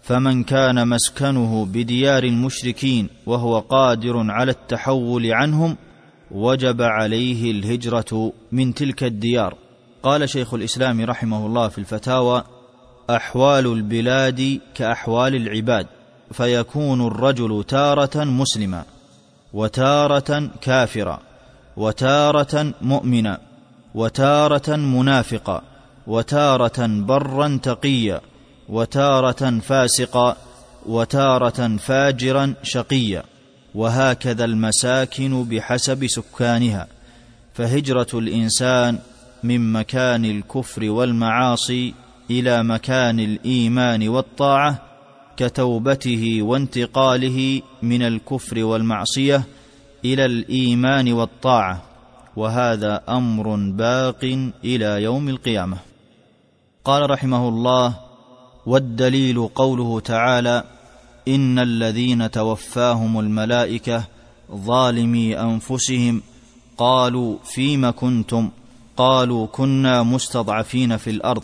فمن 0.07 0.43
كان 0.43 0.87
مسكنه 0.87 1.65
بديار 1.65 2.23
المشركين 2.23 3.09
وهو 3.25 3.59
قادر 3.59 4.31
على 4.31 4.51
التحول 4.51 5.33
عنهم 5.33 5.77
وجب 6.31 6.81
عليه 6.81 7.51
الهجرة 7.51 8.33
من 8.51 8.73
تلك 8.73 9.03
الديار. 9.03 9.55
قال 10.03 10.29
شيخ 10.29 10.53
الإسلام 10.53 11.01
رحمه 11.01 11.45
الله 11.45 11.67
في 11.67 11.77
الفتاوى 11.77 12.43
أحوال 13.09 13.65
البلاد 13.65 14.59
كأحوال 14.75 15.35
العباد 15.35 15.87
فيكون 16.31 17.07
الرجل 17.07 17.63
تارة 17.67 18.23
مسلما 18.23 18.83
وتارة 19.53 20.49
كافرا 20.61 21.19
وتارة 21.77 22.73
مؤمنا 22.81 23.39
وتارة 23.95 24.75
منافقا 24.75 25.61
وتارة 26.07 26.87
برا 26.87 27.59
تقيا. 27.63 28.21
وتارة 28.69 29.59
فاسقا 29.59 30.37
وتارة 30.85 31.77
فاجرا 31.77 32.53
شقيا 32.63 33.23
وهكذا 33.75 34.45
المساكن 34.45 35.43
بحسب 35.43 36.07
سكانها. 36.07 36.87
فهجرة 37.53 38.07
الإنسان 38.13 38.99
من 39.43 39.73
مكان 39.73 40.25
الكفر 40.25 40.89
والمعاصي 40.89 41.93
إلى 42.31 42.63
مكان 42.63 43.19
الإيمان 43.19 44.07
والطاعة 44.07 44.81
كتوبته 45.37 46.41
وانتقاله 46.41 47.61
من 47.81 48.01
الكفر 48.01 48.63
والمعصية 48.63 49.43
إلى 50.05 50.25
الإيمان 50.25 51.13
والطاعة. 51.13 51.81
وهذا 52.35 53.01
أمر 53.09 53.55
باق 53.55 54.49
إلى 54.63 55.03
يوم 55.03 55.29
القيامة. 55.29 55.77
قال 56.85 57.09
رحمه 57.09 57.49
الله 57.49 58.06
والدليل 58.67 59.47
قوله 59.47 59.99
تعالى 59.99 60.63
ان 61.27 61.59
الذين 61.59 62.31
توفاهم 62.31 63.19
الملائكة 63.19 64.03
ظالمي 64.51 65.39
أنفسهم 65.39 66.21
قالوا 66.77 67.37
فيم 67.43 67.89
كنتم؟ 67.91 68.49
قالوا 68.97 69.47
كنا 69.47 70.03
مستضعفين 70.03 70.97
في 70.97 71.09
الأرض. 71.09 71.43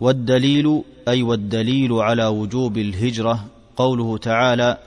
والدليل 0.00 0.82
أي 1.08 1.22
والدليل 1.22 1.92
على 1.92 2.26
وجوب 2.26 2.78
الهجرة 2.78 3.44
قوله 3.76 4.18
تعالى 4.18 4.78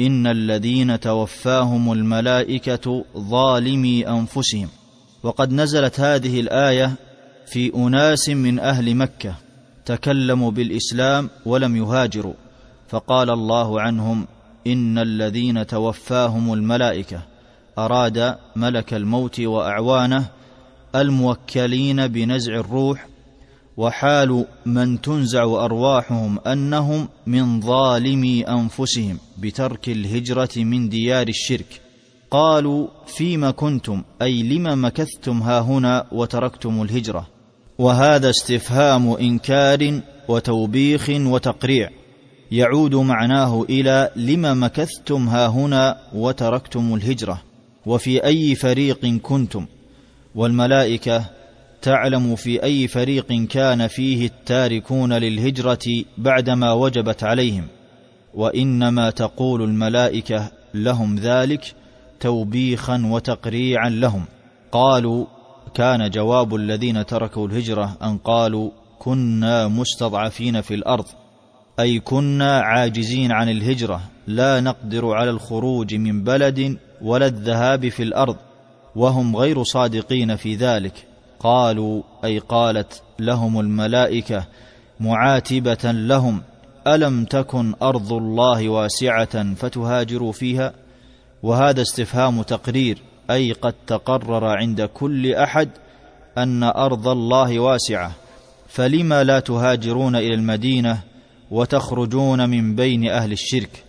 ان 0.00 0.26
الذين 0.26 1.00
توفاهم 1.00 1.92
الملائكة 1.92 3.04
ظالمي 3.16 4.08
أنفسهم. 4.08 4.68
وقد 5.22 5.52
نزلت 5.52 6.00
هذه 6.00 6.40
الآية 6.40 6.92
في 7.46 7.74
أناس 7.74 8.28
من 8.28 8.58
أهل 8.58 8.94
مكة. 8.94 9.43
تكلموا 9.84 10.50
بالإسلام 10.50 11.30
ولم 11.46 11.76
يهاجروا 11.76 12.34
فقال 12.88 13.30
الله 13.30 13.80
عنهم 13.80 14.26
إن 14.66 14.98
الذين 14.98 15.66
توفاهم 15.66 16.52
الملائكة 16.52 17.22
أراد 17.78 18.36
ملك 18.56 18.94
الموت 18.94 19.40
وأعوانه 19.40 20.28
الموكلين 20.94 22.06
بنزع 22.06 22.54
الروح 22.54 23.06
وحال 23.76 24.46
من 24.66 25.00
تنزع 25.00 25.44
أرواحهم 25.44 26.38
أنهم 26.38 27.08
من 27.26 27.60
ظالمي 27.60 28.42
أنفسهم 28.42 29.18
بترك 29.38 29.88
الهجرة 29.88 30.50
من 30.56 30.88
ديار 30.88 31.28
الشرك. 31.28 31.80
قالوا 32.30 32.88
فيم 33.06 33.50
كنتم؟ 33.50 34.02
أي 34.22 34.42
لم 34.42 34.84
مكثتم 34.84 35.42
ها 35.42 35.60
هنا 35.60 36.06
وتركتم 36.12 36.82
الهجرة. 36.82 37.33
وهذا 37.78 38.30
استفهام 38.30 39.12
إنكار 39.12 40.00
وتوبيخ 40.28 41.10
وتقريع. 41.10 41.90
يعود 42.52 42.94
معناه 42.94 43.62
إلى 43.62 44.10
لم 44.16 44.64
مكثتم 44.64 45.28
ها 45.28 45.46
هنا 45.46 45.96
وتركتم 46.14 46.94
الهجرة. 46.94 47.42
وفي 47.86 48.24
أي 48.24 48.54
فريق 48.54 49.06
كنتم؟ 49.06 49.66
والملائكة 50.34 51.24
تعلم 51.82 52.36
في 52.36 52.62
أي 52.62 52.88
فريق 52.88 53.46
كان 53.50 53.86
فيه 53.86 54.26
التاركون 54.26 55.12
للهجرة 55.12 56.04
بعدما 56.18 56.72
وجبت 56.72 57.24
عليهم. 57.24 57.66
وإنما 58.34 59.10
تقول 59.10 59.62
الملائكة 59.62 60.50
لهم 60.74 61.16
ذلك 61.16 61.74
توبيخا 62.20 63.02
وتقريعا 63.10 63.88
لهم. 63.88 64.24
قالوا 64.72 65.26
كان 65.74 66.10
جواب 66.10 66.54
الذين 66.54 67.06
تركوا 67.06 67.46
الهجرة 67.46 67.96
أن 68.02 68.18
قالوا 68.18 68.70
كنا 68.98 69.68
مستضعفين 69.68 70.60
في 70.60 70.74
الأرض 70.74 71.06
أي 71.80 72.00
كنا 72.00 72.60
عاجزين 72.60 73.32
عن 73.32 73.48
الهجرة 73.48 74.00
لا 74.26 74.60
نقدر 74.60 75.12
على 75.12 75.30
الخروج 75.30 75.94
من 75.94 76.24
بلد 76.24 76.78
ولا 77.02 77.26
الذهاب 77.26 77.88
في 77.88 78.02
الأرض 78.02 78.36
وهم 78.96 79.36
غير 79.36 79.62
صادقين 79.62 80.36
في 80.36 80.54
ذلك. 80.54 81.06
قالوا 81.40 82.02
أي 82.24 82.38
قالت 82.38 83.02
لهم 83.18 83.60
الملائكة 83.60 84.46
معاتبة 85.00 85.92
لهم 85.92 86.42
ألم 86.86 87.24
تكن 87.24 87.74
أرض 87.82 88.12
الله 88.12 88.68
واسعة 88.68 89.54
فتهاجروا 89.54 90.32
فيها؟ 90.32 90.72
وهذا 91.42 91.82
استفهام 91.82 92.42
تقرير. 92.42 92.98
أي 93.30 93.52
قد 93.52 93.74
تقرر 93.86 94.44
عند 94.44 94.82
كل 94.82 95.34
أحد 95.34 95.68
أن 96.38 96.62
أرض 96.62 97.08
الله 97.08 97.58
واسعة 97.58 98.12
فلم 98.68 99.14
لا 99.14 99.40
تهاجرون 99.40 100.16
إلى 100.16 100.34
المدينة 100.34 101.00
وتخرجون 101.50 102.50
من 102.50 102.74
بين 102.74 103.08
أهل 103.08 103.32
الشرك 103.32 103.84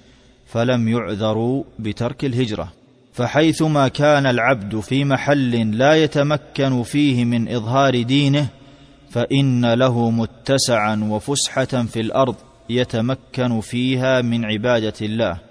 فلم 0.45 0.87
يعذروا 0.87 1.63
بترك 1.79 2.25
الهجرة. 2.25 2.71
فحيثما 3.13 3.87
كان 3.87 4.25
العبد 4.25 4.79
في 4.79 5.05
محل 5.05 5.77
لا 5.77 6.03
يتمكن 6.03 6.83
فيه 6.83 7.25
من 7.25 7.55
إظهار 7.55 8.01
دينه 8.01 8.47
فإن 9.09 9.73
له 9.73 10.09
متسعا 10.09 11.07
وفسحة 11.09 11.65
في 11.65 11.99
الأرض 11.99 12.35
يتمكن 12.69 13.59
فيها 13.61 14.21
من 14.21 14.45
عبادة 14.45 14.93
الله. 15.01 15.44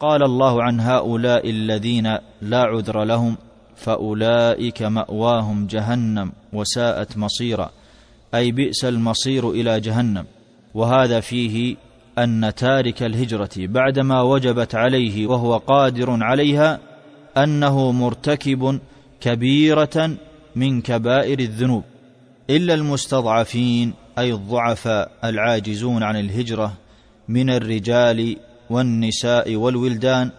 قال 0.00 0.22
الله 0.22 0.62
عن 0.62 0.80
هؤلاء 0.80 1.50
الذين 1.50 2.18
لا 2.42 2.62
عذر 2.62 3.04
لهم 3.04 3.36
فأولئك 3.76 4.82
مأواهم 4.82 5.66
جهنم 5.66 6.32
وساءت 6.52 7.16
مصيرا. 7.16 7.70
أي 8.34 8.52
بئس 8.52 8.84
المصير 8.84 9.50
إلى 9.50 9.80
جهنم. 9.80 10.24
وهذا 10.74 11.20
فيه 11.20 11.76
أن 12.18 12.52
تارك 12.56 13.02
الهجرة 13.02 13.50
بعدما 13.56 14.22
وجبت 14.22 14.74
عليه 14.74 15.26
وهو 15.26 15.56
قادر 15.56 16.24
عليها 16.24 16.78
أنه 17.36 17.92
مرتكب 17.92 18.78
كبيرة 19.20 20.10
من 20.56 20.80
كبائر 20.80 21.38
الذنوب. 21.38 21.84
إلا 22.50 22.74
المستضعفين 22.74 23.94
أي 24.18 24.32
الضعفاء 24.32 25.10
العاجزون 25.24 26.02
عن 26.02 26.16
الهجرة 26.16 26.72
من 27.28 27.50
الرجال 27.50 28.36
والنساء 28.70 29.56
والولدان 29.56 30.30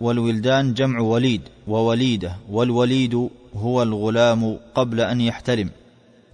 والولدان 0.00 0.74
جمع 0.74 1.00
وليد 1.00 1.40
ووليدة 1.68 2.36
والوليد 2.50 3.28
هو 3.54 3.82
الغلام 3.82 4.58
قبل 4.74 5.00
أن 5.00 5.20
يحتلم 5.20 5.70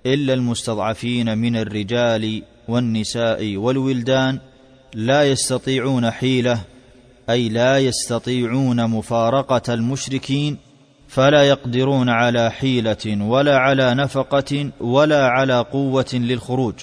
إلا 0.06 0.35
المستضعفين 0.35 1.38
من 1.38 1.56
الرجال 1.56 2.42
والنساء 2.68 3.56
والولدان 3.56 4.38
لا 4.94 5.24
يستطيعون 5.24 6.11
حيلة 6.11 6.61
أي 7.30 7.48
لا 7.48 7.78
يستطيعون 7.78 8.87
مفارقة 8.87 9.74
المشركين 9.74 10.56
فلا 11.09 11.42
يقدرون 11.42 12.09
على 12.09 12.50
حيلة 12.50 13.24
ولا 13.24 13.56
على 13.56 13.94
نفقة 13.94 14.70
ولا 14.80 15.26
على 15.26 15.61
قوة 15.61 16.11
للخروج 16.12 16.74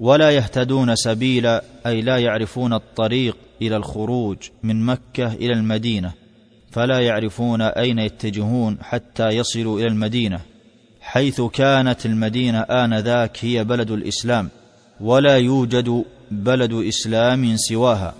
ولا 0.00 0.30
يهتدون 0.30 0.96
سبيلا 0.96 1.62
أي 1.86 2.00
لا 2.00 2.18
يعرفون 2.18 2.72
الطريق 2.72 3.36
إلى 3.62 3.76
الخروج 3.76 4.36
من 4.62 4.84
مكة 4.84 5.32
إلى 5.32 5.52
المدينة 5.52 6.12
فلا 6.70 7.00
يعرفون 7.00 7.62
أين 7.62 7.98
يتجهون 7.98 8.78
حتى 8.82 9.28
يصلوا 9.28 9.78
إلى 9.78 9.86
المدينة 9.86 10.40
حيث 11.00 11.40
كانت 11.40 12.06
المدينة 12.06 12.60
آنذاك 12.60 13.44
هي 13.44 13.64
بلد 13.64 13.90
الإسلام 13.90 14.48
ولا 15.00 15.36
يوجد 15.38 16.04
بلد 16.30 16.72
إسلام 16.72 17.56
سواها 17.56 18.14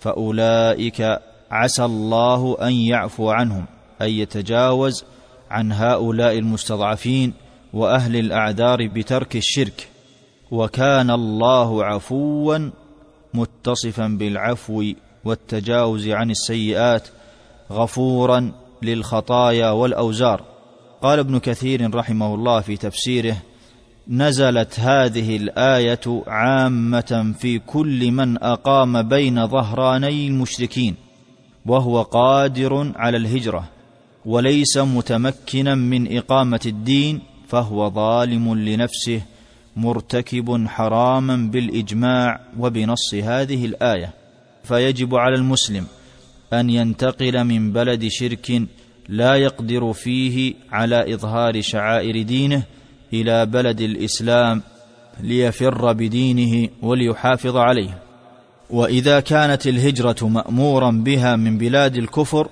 فأولئك 0.00 1.20
عسى 1.50 1.84
الله 1.84 2.56
أن 2.62 2.72
يعفو 2.72 3.30
عنهم 3.30 3.64
أن 4.02 4.08
يتجاوز 4.08 5.04
عن 5.50 5.72
هؤلاء 5.72 6.38
المستضعفين 6.38 7.32
وأهل 7.72 8.16
الأعذار 8.16 8.88
بترك 8.88 9.36
الشرك 9.36 9.88
وكان 10.50 11.10
الله 11.10 11.84
عفوا 11.84 12.70
متصفا 13.34 14.06
بالعفو 14.06 14.84
والتجاوز 15.24 16.08
عن 16.08 16.30
السيئات 16.30 17.08
غفورا 17.72 18.52
للخطايا 18.82 19.70
والأوزار. 19.70 20.44
قال 21.02 21.18
ابن 21.18 21.38
كثير 21.38 21.94
رحمه 21.94 22.34
الله 22.34 22.60
في 22.60 22.76
تفسيره 22.76 23.36
نزلت 24.08 24.80
هذه 24.80 25.36
الآية 25.36 26.22
عامة 26.26 27.34
في 27.38 27.58
كل 27.58 28.10
من 28.10 28.42
أقام 28.42 29.02
بين 29.02 29.46
ظهراني 29.46 30.26
المشركين 30.26 30.94
وهو 31.66 32.02
قادر 32.02 32.92
على 32.96 33.16
الهجرة 33.16 33.64
وليس 34.26 34.78
متمكنا 34.78 35.74
من 35.74 36.16
إقامة 36.16 36.60
الدين 36.66 37.20
فهو 37.48 37.90
ظالم 37.90 38.54
لنفسه 38.54 39.22
مرتكب 39.76 40.66
حراما 40.66 41.36
بالإجماع 41.36 42.40
وبنص 42.58 43.14
هذه 43.14 43.64
الآية 43.64 44.12
فيجب 44.64 45.14
على 45.14 45.34
المسلم 45.34 45.86
أن 46.52 46.70
ينتقل 46.70 47.44
من 47.44 47.72
بلد 47.72 48.08
شرك 48.08 48.62
لا 49.08 49.34
يقدر 49.34 49.92
فيه 49.92 50.54
على 50.72 51.14
إظهار 51.14 51.60
شعائر 51.60 52.22
دينه 52.22 52.62
إلى 53.12 53.46
بلد 53.46 53.80
الإسلام 53.80 54.62
ليفر 55.20 55.92
بدينه 55.92 56.68
وليحافظ 56.82 57.56
عليه. 57.56 57.98
وإذا 58.70 59.20
كانت 59.20 59.66
الهجرة 59.66 60.28
مأمورا 60.28 60.90
بها 60.90 61.36
من 61.36 61.58
بلاد 61.58 61.96
الكفر 61.96 62.48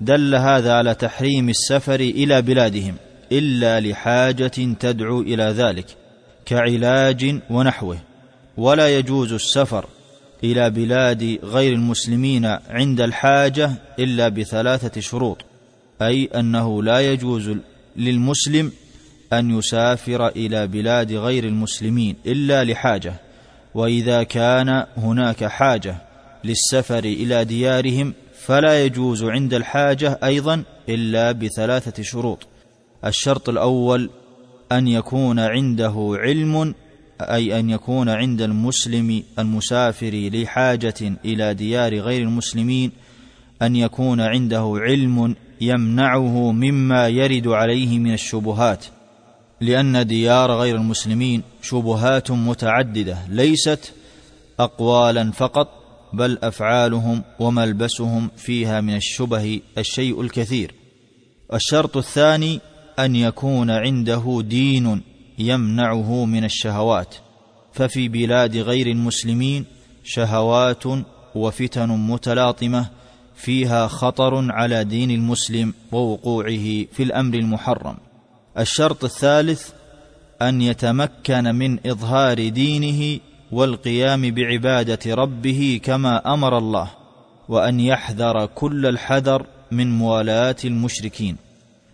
دل 0.00 0.34
هذا 0.34 0.72
على 0.72 0.94
تحريم 0.94 1.48
السفر 1.48 2.00
إلى 2.00 2.42
بلادهم 2.42 2.94
إلا 3.32 3.80
لحاجة 3.80 4.74
تدعو 4.80 5.20
إلى 5.20 5.42
ذلك. 5.44 5.99
كعلاج 6.50 7.40
ونحوه. 7.50 7.98
ولا 8.56 8.98
يجوز 8.98 9.32
السفر 9.32 9.86
إلى 10.44 10.70
بلاد 10.70 11.38
غير 11.42 11.72
المسلمين 11.72 12.46
عند 12.68 13.00
الحاجة 13.00 13.72
إلا 13.98 14.28
بثلاثة 14.28 15.00
شروط. 15.00 15.38
أي 16.02 16.24
أنه 16.24 16.82
لا 16.82 17.12
يجوز 17.12 17.50
للمسلم 17.96 18.72
أن 19.32 19.58
يسافر 19.58 20.28
إلى 20.28 20.66
بلاد 20.66 21.12
غير 21.12 21.44
المسلمين 21.44 22.16
إلا 22.26 22.64
لحاجة. 22.64 23.14
وإذا 23.74 24.22
كان 24.22 24.86
هناك 24.96 25.44
حاجة 25.44 25.96
للسفر 26.44 27.04
إلى 27.04 27.44
ديارهم 27.44 28.14
فلا 28.40 28.84
يجوز 28.84 29.24
عند 29.24 29.54
الحاجة 29.54 30.18
أيضا 30.24 30.62
إلا 30.88 31.32
بثلاثة 31.32 32.02
شروط. 32.02 32.46
الشرط 33.04 33.48
الأول 33.48 34.10
أن 34.72 34.88
يكون 34.88 35.38
عنده 35.38 35.94
علم 36.14 36.74
أي 37.20 37.60
أن 37.60 37.70
يكون 37.70 38.08
عند 38.08 38.42
المسلم 38.42 39.22
المسافر 39.38 40.30
لحاجة 40.34 41.18
إلى 41.24 41.54
ديار 41.54 41.94
غير 41.94 42.22
المسلمين 42.22 42.92
أن 43.62 43.76
يكون 43.76 44.20
عنده 44.20 44.72
علم 44.76 45.34
يمنعه 45.60 46.52
مما 46.52 47.08
يرد 47.08 47.48
عليه 47.48 47.98
من 47.98 48.12
الشبهات 48.12 48.84
لأن 49.60 50.06
ديار 50.06 50.52
غير 50.52 50.76
المسلمين 50.76 51.42
شبهات 51.62 52.30
متعددة 52.30 53.18
ليست 53.28 53.92
اقوالا 54.60 55.30
فقط 55.32 55.68
بل 56.12 56.38
أفعالهم 56.42 57.22
وملبسهم 57.38 58.30
فيها 58.36 58.80
من 58.80 58.96
الشبه 58.96 59.60
الشيء 59.78 60.20
الكثير. 60.20 60.74
الشرط 61.54 61.96
الثاني 61.96 62.60
أن 63.04 63.16
يكون 63.16 63.70
عنده 63.70 64.42
دين 64.44 65.02
يمنعه 65.38 66.24
من 66.24 66.44
الشهوات 66.44 67.14
ففي 67.72 68.08
بلاد 68.08 68.56
غير 68.56 68.86
المسلمين 68.86 69.64
شهوات 70.04 70.84
وفتن 71.34 71.88
متلاطمة 71.88 72.86
فيها 73.34 73.86
خطر 73.86 74.52
على 74.52 74.84
دين 74.84 75.10
المسلم 75.10 75.74
ووقوعه 75.92 76.84
في 76.92 77.02
الأمر 77.02 77.34
المحرم. 77.34 77.96
الشرط 78.58 79.04
الثالث 79.04 79.70
أن 80.42 80.62
يتمكن 80.62 81.54
من 81.54 81.86
إظهار 81.86 82.48
دينه 82.48 83.20
والقيام 83.52 84.30
بعبادة 84.30 85.14
ربه 85.14 85.80
كما 85.84 86.34
أمر 86.34 86.58
الله 86.58 86.90
وأن 87.48 87.80
يحذر 87.80 88.46
كل 88.46 88.86
الحذر 88.86 89.46
من 89.70 89.98
موالاة 89.98 90.56
المشركين. 90.64 91.36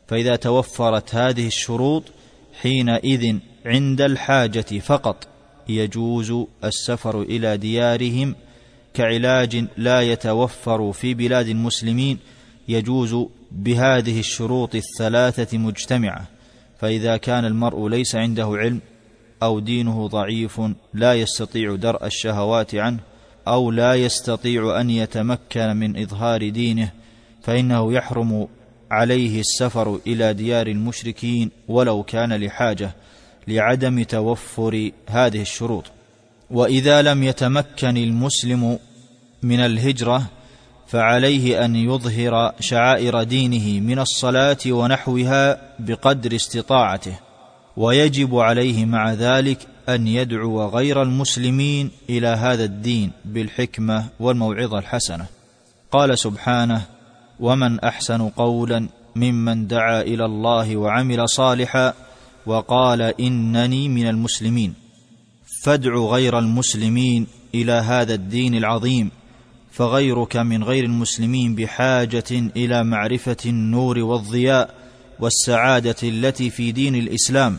فإذا 0.09 0.37
توفرت 0.37 1.15
هذه 1.15 1.47
الشروط 1.47 2.03
حينئذ 2.61 3.39
عند 3.67 4.01
الحاجة 4.01 4.79
فقط 4.81 5.29
يجوز 5.69 6.35
السفر 6.65 7.23
إلى 7.23 7.57
ديارهم 7.57 8.35
كعلاج 8.95 9.65
لا 9.77 10.01
يتوفر 10.01 10.93
في 10.93 11.15
بلاد 11.15 11.49
المسلمين 11.49 12.19
يجوز 12.69 13.17
بهذه 13.53 14.21
الشروط 14.21 14.75
الثلاثة 14.75 15.59
مجتمعة 15.59 16.27
فإذا 16.79 17.17
كان 17.17 17.45
المرء 17.45 17.89
ليس 17.89 18.15
عنده 18.15 18.47
علم 18.47 18.81
أو 19.43 19.61
دينه 19.61 20.07
ضعيف 20.07 20.61
لا 20.95 21.15
يستطيع 21.15 21.75
درء 21.75 22.07
الشهوات 22.07 22.75
عنه 22.75 22.99
أو 23.49 23.71
لا 23.71 23.95
يستطيع 23.95 24.81
أن 24.81 24.91
يتمكن 24.91 25.77
من 25.77 26.03
إظهار 26.03 26.49
دينه 26.49 26.93
فإنه 27.43 27.93
يحرم 27.93 28.49
عليه 28.91 29.41
السفر 29.41 30.01
إلى 30.07 30.35
ديار 30.35 30.67
المشركين 30.67 31.51
ولو 31.69 32.03
كان 32.03 32.33
لحاجة 32.33 32.91
لعدم 33.49 34.03
توفر 34.03 34.91
هذه 35.09 35.41
الشروط. 35.41 35.85
وإذا 36.51 37.03
لم 37.03 37.23
يتمكن 37.23 37.97
المسلم 37.97 38.79
من 39.43 39.61
الهجرة 39.61 40.23
فعليه 40.87 41.65
أن 41.65 41.77
يظهر 41.77 42.55
شعائر 42.61 43.23
دينه 43.23 43.81
من 43.81 43.99
الصلاة 43.99 44.59
ونحوها 44.67 45.61
بقدر 45.79 46.35
استطاعته 46.37 47.19
ويجب 47.77 48.37
عليه 48.37 48.85
مع 48.85 49.13
ذلك 49.13 49.59
أن 49.89 50.07
يدعو 50.07 50.69
غير 50.69 51.03
المسلمين 51.03 51.91
إلى 52.11 52.27
هذا 52.27 52.65
الدين 52.65 53.11
بالحكمة 53.25 54.05
والموعظة 54.21 54.79
الحسنة. 54.79 55.27
قال 55.91 56.19
سبحانه 56.19 56.83
ومن 57.41 57.81
أحسن 57.81 58.29
قولا 58.29 58.89
ممن 59.17 59.67
دعا 59.67 60.03
إلى 60.03 60.25
الله 60.25 60.77
وعمل 60.77 61.29
صالحا 61.29 61.95
وقال 62.47 63.03
إنني 63.03 63.89
من 63.89 64.09
المسلمين. 64.09 64.75
فادع 65.65 65.95
غير 65.95 66.39
المسلمين 66.39 67.27
إلى 67.55 67.73
هذا 67.73 68.15
الدين 68.15 68.55
العظيم 68.55 69.11
فغيرك 69.73 70.37
من 70.37 70.65
غير 70.65 70.85
المسلمين 70.85 71.55
بحاجة 71.55 72.25
إلى 72.31 72.85
معرفة 72.85 73.37
النور 73.47 73.99
والضياء 73.99 74.75
والسعادة 75.21 75.97
التي 76.03 76.51
في 76.51 76.73
دين 76.73 76.95
الإسلام 76.95 77.59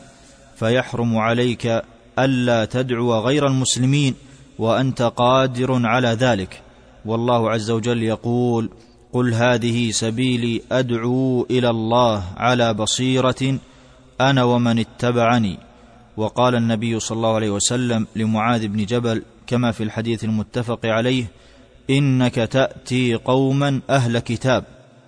فيحرم 0.56 1.18
عليك 1.18 1.82
ألا 2.20 2.66
تدعو 2.66 3.14
غير 3.20 3.48
المسلمين 3.48 4.14
وأنت 4.60 5.02
قادر 5.02 5.86
على 5.86 6.08
ذلك. 6.08 6.62
والله 7.06 7.52
عز 7.52 7.72
وجل 7.72 8.04
يقول 8.04 8.70
قل 9.18 9.34
هذه 9.34 9.92
سبيلي 9.92 10.62
أدعو 10.72 11.48
إلى 11.52 11.70
الله 11.70 12.24
على 12.38 12.74
بصيرة 12.74 13.60
أنا 14.22 14.44
ومن 14.44 14.80
اتبعني. 14.80 15.58
وقال 16.18 16.56
النبي 16.56 17.00
صلى 17.00 17.16
الله 17.16 17.36
عليه 17.36 17.50
وسلم 17.50 18.08
لمعاذ 18.16 18.68
بن 18.68 18.86
جبل 18.86 19.24
كما 19.48 19.72
في 19.72 19.84
الحديث 19.84 20.24
المتفق 20.24 20.86
عليه 20.86 21.26
إنك 21.90 22.36
تأتي 22.36 23.16
قوما 23.16 23.82
أهل 23.90 24.20
كتاب 24.20 24.64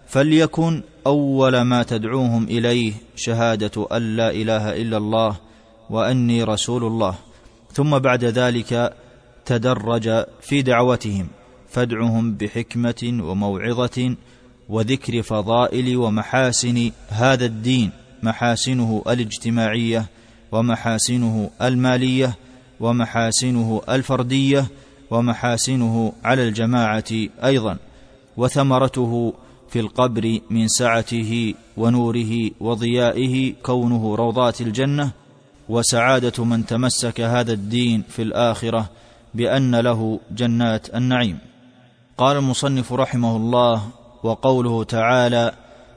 فليكن 0.08 0.82
أول 1.08 1.62
ما 1.62 1.84
تدعوهم 1.84 2.44
إليه 2.44 2.94
شهادة 3.16 3.88
أن 3.92 4.16
لا 4.16 4.30
إله 4.32 4.82
إلا 4.82 4.98
الله 4.98 5.36
وأني 5.90 6.44
رسول 6.44 6.84
الله. 6.84 7.16
ثم 7.74 8.00
بعد 8.00 8.26
ذلك 8.26 8.94
تدرج 9.46 10.26
في 10.42 10.62
دعوتهم. 10.62 11.28
فادعهم 11.70 12.34
بحكمة 12.34 13.20
وموعظة 13.24 14.16
وذكر 14.70 15.22
فضائل 15.22 15.98
ومحاسن 15.98 16.92
هذا 17.10 17.46
الدين 17.46 17.92
محاسنه 18.24 19.04
الاجتماعية 19.08 20.06
ومحاسنه 20.52 21.50
المالية 21.62 22.36
ومحاسنه 22.80 23.82
الفردية 23.90 24.68
ومحاسنه 25.12 26.14
على 26.24 26.48
الجماعة 26.48 27.12
أيضا 27.44 27.78
وثمرته 28.38 29.34
في 29.70 29.80
القبر 29.80 30.40
من 30.50 30.68
سعته 30.68 31.54
ونوره 31.78 32.52
وضيائه 32.60 33.54
كونه 33.64 34.16
روضات 34.16 34.62
الجنة 34.62 35.12
وسعادة 35.70 36.44
من 36.44 36.66
تمسك 36.66 37.22
هذا 37.22 37.54
الدين 37.54 38.04
في 38.10 38.22
الآخرة 38.22 38.90
بأن 39.34 39.76
له 39.76 40.20
جنات 40.32 40.96
النعيم. 40.96 41.38
قال 42.20 42.38
المصنف 42.38 42.94
رحمه 42.94 43.36
الله 43.36 43.82
وقوله 44.24 44.84
تعالى 44.84 45.52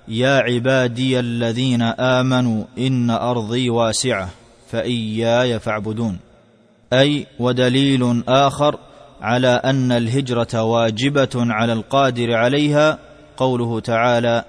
يا 0.09 0.39
عبادي 0.39 1.21
الذين 1.21 1.83
آمنوا 1.83 2.65
إن 2.79 3.11
أرضي 3.11 3.71
واسعة 3.71 4.29
فإياي 4.71 5.59
فاعبدون. 5.59 6.19
أي 6.93 7.27
ودليل 7.39 8.23
آخر 8.29 8.79
على 9.21 9.49
أن 9.49 9.93
الهجرة 9.93 10.63
واجبة 10.63 11.29
على 11.35 11.73
القادر 11.73 12.35
عليها 12.35 12.99
قوله 13.37 13.81
تعالى 13.81 14.45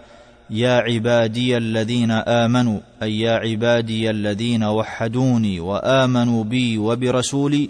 يا 0.49 0.77
عبادي 0.77 1.57
الذين 1.57 2.11
آمنوا 2.11 2.79
أي 3.03 3.19
يا 3.19 3.33
عبادي 3.33 4.09
الذين 4.09 4.63
وحدوني 4.63 5.59
وآمنوا 5.59 6.43
بي 6.43 6.77
وبرسولي 6.77 7.69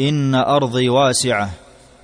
إن 0.00 0.34
أرضي 0.34 0.88
واسعة 0.88 1.50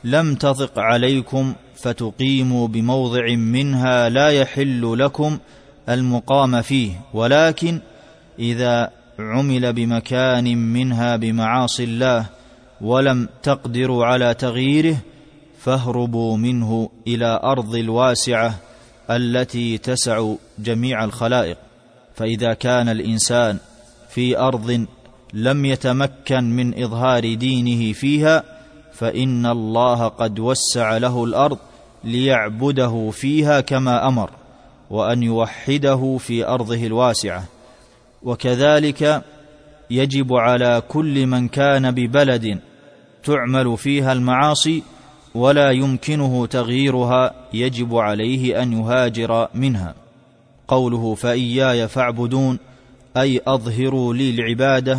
لم 0.06 0.34
تضق 0.34 0.78
عليكم 0.78 1.54
فتقيموا 1.76 2.68
بموضع 2.68 3.34
منها 3.34 4.08
لا 4.08 4.28
يحل 4.28 4.98
لكم 4.98 5.38
المقام 5.88 6.62
فيه 6.62 7.00
ولكن 7.14 7.80
إذا 8.38 8.90
عمل 9.18 9.72
بمكان 9.72 10.58
منها 10.58 11.16
بمعاصي 11.16 11.84
الله 11.84 12.26
ولم 12.80 13.28
تقدروا 13.42 14.04
على 14.04 14.34
تغييره 14.34 14.96
فاهربوا 15.58 16.36
منه 16.36 16.90
إلى 17.06 17.40
أرض 17.44 17.74
الواسعة 17.74 18.54
التي 19.10 19.78
تسع 19.78 20.34
جميع 20.58 21.04
الخلائق. 21.04 21.56
فإذا 22.14 22.54
كان 22.54 22.88
الإنسان 22.88 23.58
في 24.10 24.38
أرض 24.38 24.86
لم 25.32 25.64
يتمكن 25.64 26.44
من 26.44 26.82
إظهار 26.82 27.34
دينه 27.34 27.92
فيها 27.92 28.55
فإن 28.96 29.46
الله 29.46 30.08
قد 30.08 30.38
وسع 30.38 30.96
له 30.96 31.24
الأرض 31.24 31.58
ليعبده 32.04 33.10
فيها 33.10 33.60
كما 33.60 34.08
أمر 34.08 34.30
وأن 34.90 35.22
يوحده 35.22 36.16
في 36.20 36.46
أرضه 36.48 36.86
الواسعة. 36.86 37.44
وكذلك 38.22 39.22
يجب 39.90 40.32
على 40.32 40.82
كل 40.88 41.26
من 41.26 41.48
كان 41.48 41.90
ببلد 41.90 42.58
تعمل 43.24 43.76
فيها 43.76 44.12
المعاصي 44.12 44.82
ولا 45.34 45.70
يمكنه 45.70 46.46
تغييرها 46.46 47.34
يجب 47.52 47.96
عليه 47.96 48.62
أن 48.62 48.72
يهاجر 48.72 49.48
منها. 49.54 49.94
قوله 50.68 51.14
فإياي 51.14 51.88
فاعبدون 51.88 52.58
أي 53.16 53.40
أظهروا 53.46 54.14
لي 54.14 54.30
العبادة 54.30 54.98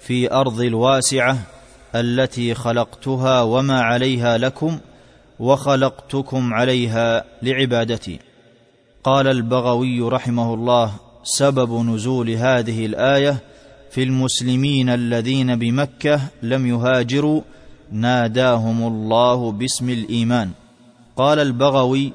في 0.00 0.32
أرض 0.32 0.60
الواسعة 0.60 1.55
التي 1.94 2.54
خلقتها 2.54 3.42
وما 3.42 3.80
عليها 3.80 4.38
لكم 4.38 4.78
وخلقتكم 5.40 6.54
عليها 6.54 7.24
لعبادتي. 7.42 8.18
قال 9.04 9.26
البغوي 9.26 10.00
رحمه 10.00 10.54
الله 10.54 10.92
سبب 11.24 11.72
نزول 11.72 12.30
هذه 12.30 12.86
الآية 12.86 13.38
في 13.90 14.02
المسلمين 14.02 14.88
الذين 14.88 15.56
بمكة 15.56 16.20
لم 16.42 16.66
يهاجروا 16.66 17.40
ناداهم 17.92 18.86
الله 18.86 19.52
باسم 19.52 19.90
الإيمان. 19.90 20.50
قال 21.16 21.38
البغوي 21.38 22.12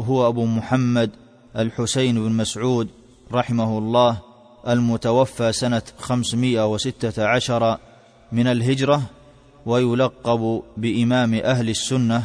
هو 0.00 0.28
أبو 0.28 0.46
محمد 0.46 1.10
الحسين 1.56 2.14
بن 2.14 2.32
مسعود 2.32 2.88
رحمه 3.32 3.78
الله 3.78 4.18
المتوفى 4.68 5.52
سنة 5.52 5.82
خمسمائة 5.98 6.66
وستة 6.66 7.26
عشر 7.26 7.78
من 8.32 8.46
الهجرة 8.46 9.02
ويلقب 9.66 10.62
بإمام 10.76 11.34
أهل 11.34 11.68
السنة. 11.68 12.22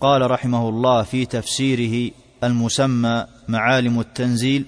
قال 0.00 0.30
رحمه 0.30 0.68
الله 0.68 1.02
في 1.02 1.26
تفسيره 1.26 2.10
المسمى 2.44 3.26
معالم 3.48 4.00
التنزيل 4.00 4.64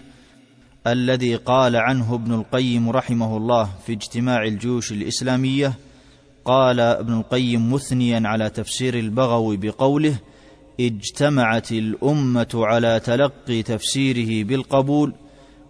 الذي 0.86 1.36
قال 1.36 1.76
عنه 1.76 2.14
ابن 2.14 2.34
القيم 2.34 2.90
رحمه 2.90 3.36
الله 3.36 3.70
في 3.86 3.92
اجتماع 3.92 4.42
الجيوش 4.42 4.92
الإسلامية. 4.92 5.72
قال 6.44 6.80
ابن 6.80 7.12
القيم 7.12 7.72
مثنيا 7.72 8.22
على 8.24 8.50
تفسير 8.50 8.98
البغوي 8.98 9.56
بقوله 9.56 10.18
اجتمعت 10.80 11.72
الأمة 11.72 12.48
على 12.54 13.00
تلقي 13.00 13.62
تفسيره 13.62 14.44
بالقبول 14.44 15.14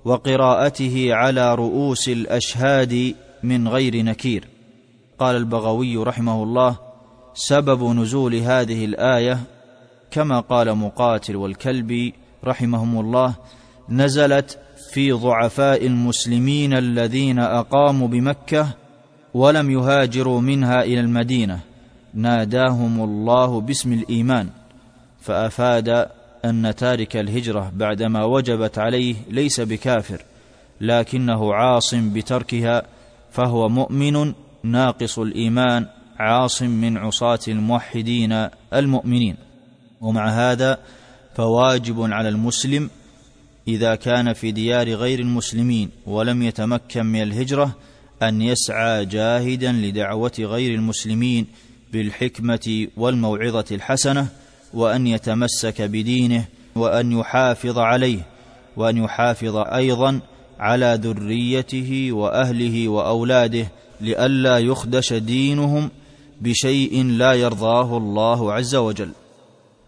وقراءته 0.05 1.09
على 1.11 1.55
رؤوس 1.55 2.09
الأشهاد 2.09 3.14
من 3.42 3.69
غير 3.69 4.03
نكير. 4.03 4.56
قال 5.18 5.37
البغوي 5.37 5.96
رحمه 5.96 6.42
الله 6.42 6.76
سبب 7.35 7.85
نزول 7.85 8.35
هذه 8.35 8.85
الآية 8.85 9.38
كما 10.11 10.40
قال 10.40 10.74
مقاتل 10.74 11.37
والكلبي 11.37 12.14
رحمهم 12.44 13.00
الله 13.00 13.35
نزلت 13.88 14.59
في 14.92 15.12
ضعفاء 15.12 15.87
المسلمين 15.87 16.72
الذين 16.72 17.38
أقاموا 17.38 18.09
بمكة 18.09 18.68
ولم 19.35 19.70
يهاجروا 19.70 20.40
منها 20.40 20.83
إلى 20.83 21.00
المدينة 21.00 21.61
ناداهم 22.14 23.05
الله 23.05 23.61
باسم 23.61 23.92
الإيمان 23.92 24.48
فأفاد 25.20 26.09
أن 26.44 26.74
تارك 26.76 27.16
الهجرة 27.16 27.72
بعدما 27.74 28.24
وجبت 28.24 28.79
عليه 28.79 29.14
ليس 29.31 29.61
بكافر 29.61 30.22
لكنه 30.81 31.55
عاص 31.55 31.94
بتركها 31.94 32.83
فهو 33.31 33.68
مؤمن 33.68 34.33
ناقص 34.66 35.18
الإيمان 35.18 35.87
عاص 36.18 36.62
من 36.62 36.96
عصاة 36.96 37.40
الموحدين 37.48 38.48
المؤمنين. 38.74 39.37
ومع 40.00 40.29
هذا 40.29 40.79
فواجب 41.35 42.12
على 42.12 42.29
المسلم 42.29 42.90
إذا 43.68 43.94
كان 43.94 44.33
في 44.33 44.52
ديار 44.52 44.88
غير 44.88 45.20
المسلمين 45.20 45.90
ولم 46.07 46.42
يتمكن 46.42 47.07
من 47.07 47.22
الهجرة 47.22 47.76
أن 48.22 48.42
يسعى 48.42 49.05
جاهدا 49.05 49.72
لدعوة 49.72 50.33
غير 50.38 50.74
المسلمين 50.74 51.46
بالحكمة 51.92 52.88
والموعظة 52.96 53.64
الحسنة 53.70 54.29
وأن 54.74 55.07
يتمسك 55.07 55.83
بدينه 55.83 56.44
وأن 56.74 57.12
يحافظ 57.12 57.79
عليه 57.79 58.20
وأن 58.76 58.96
يحافظ 58.96 59.57
أيضا 59.57 60.20
على 60.59 60.98
ذريته 61.02 62.09
وأهله 62.12 62.88
وأولاده 62.88 63.66
لئلا 64.00 64.59
يخدش 64.59 65.12
دينهم 65.12 65.90
بشيء 66.40 67.04
لا 67.04 67.32
يرضاه 67.32 67.96
الله 67.96 68.52
عز 68.52 68.74
وجل. 68.74 69.11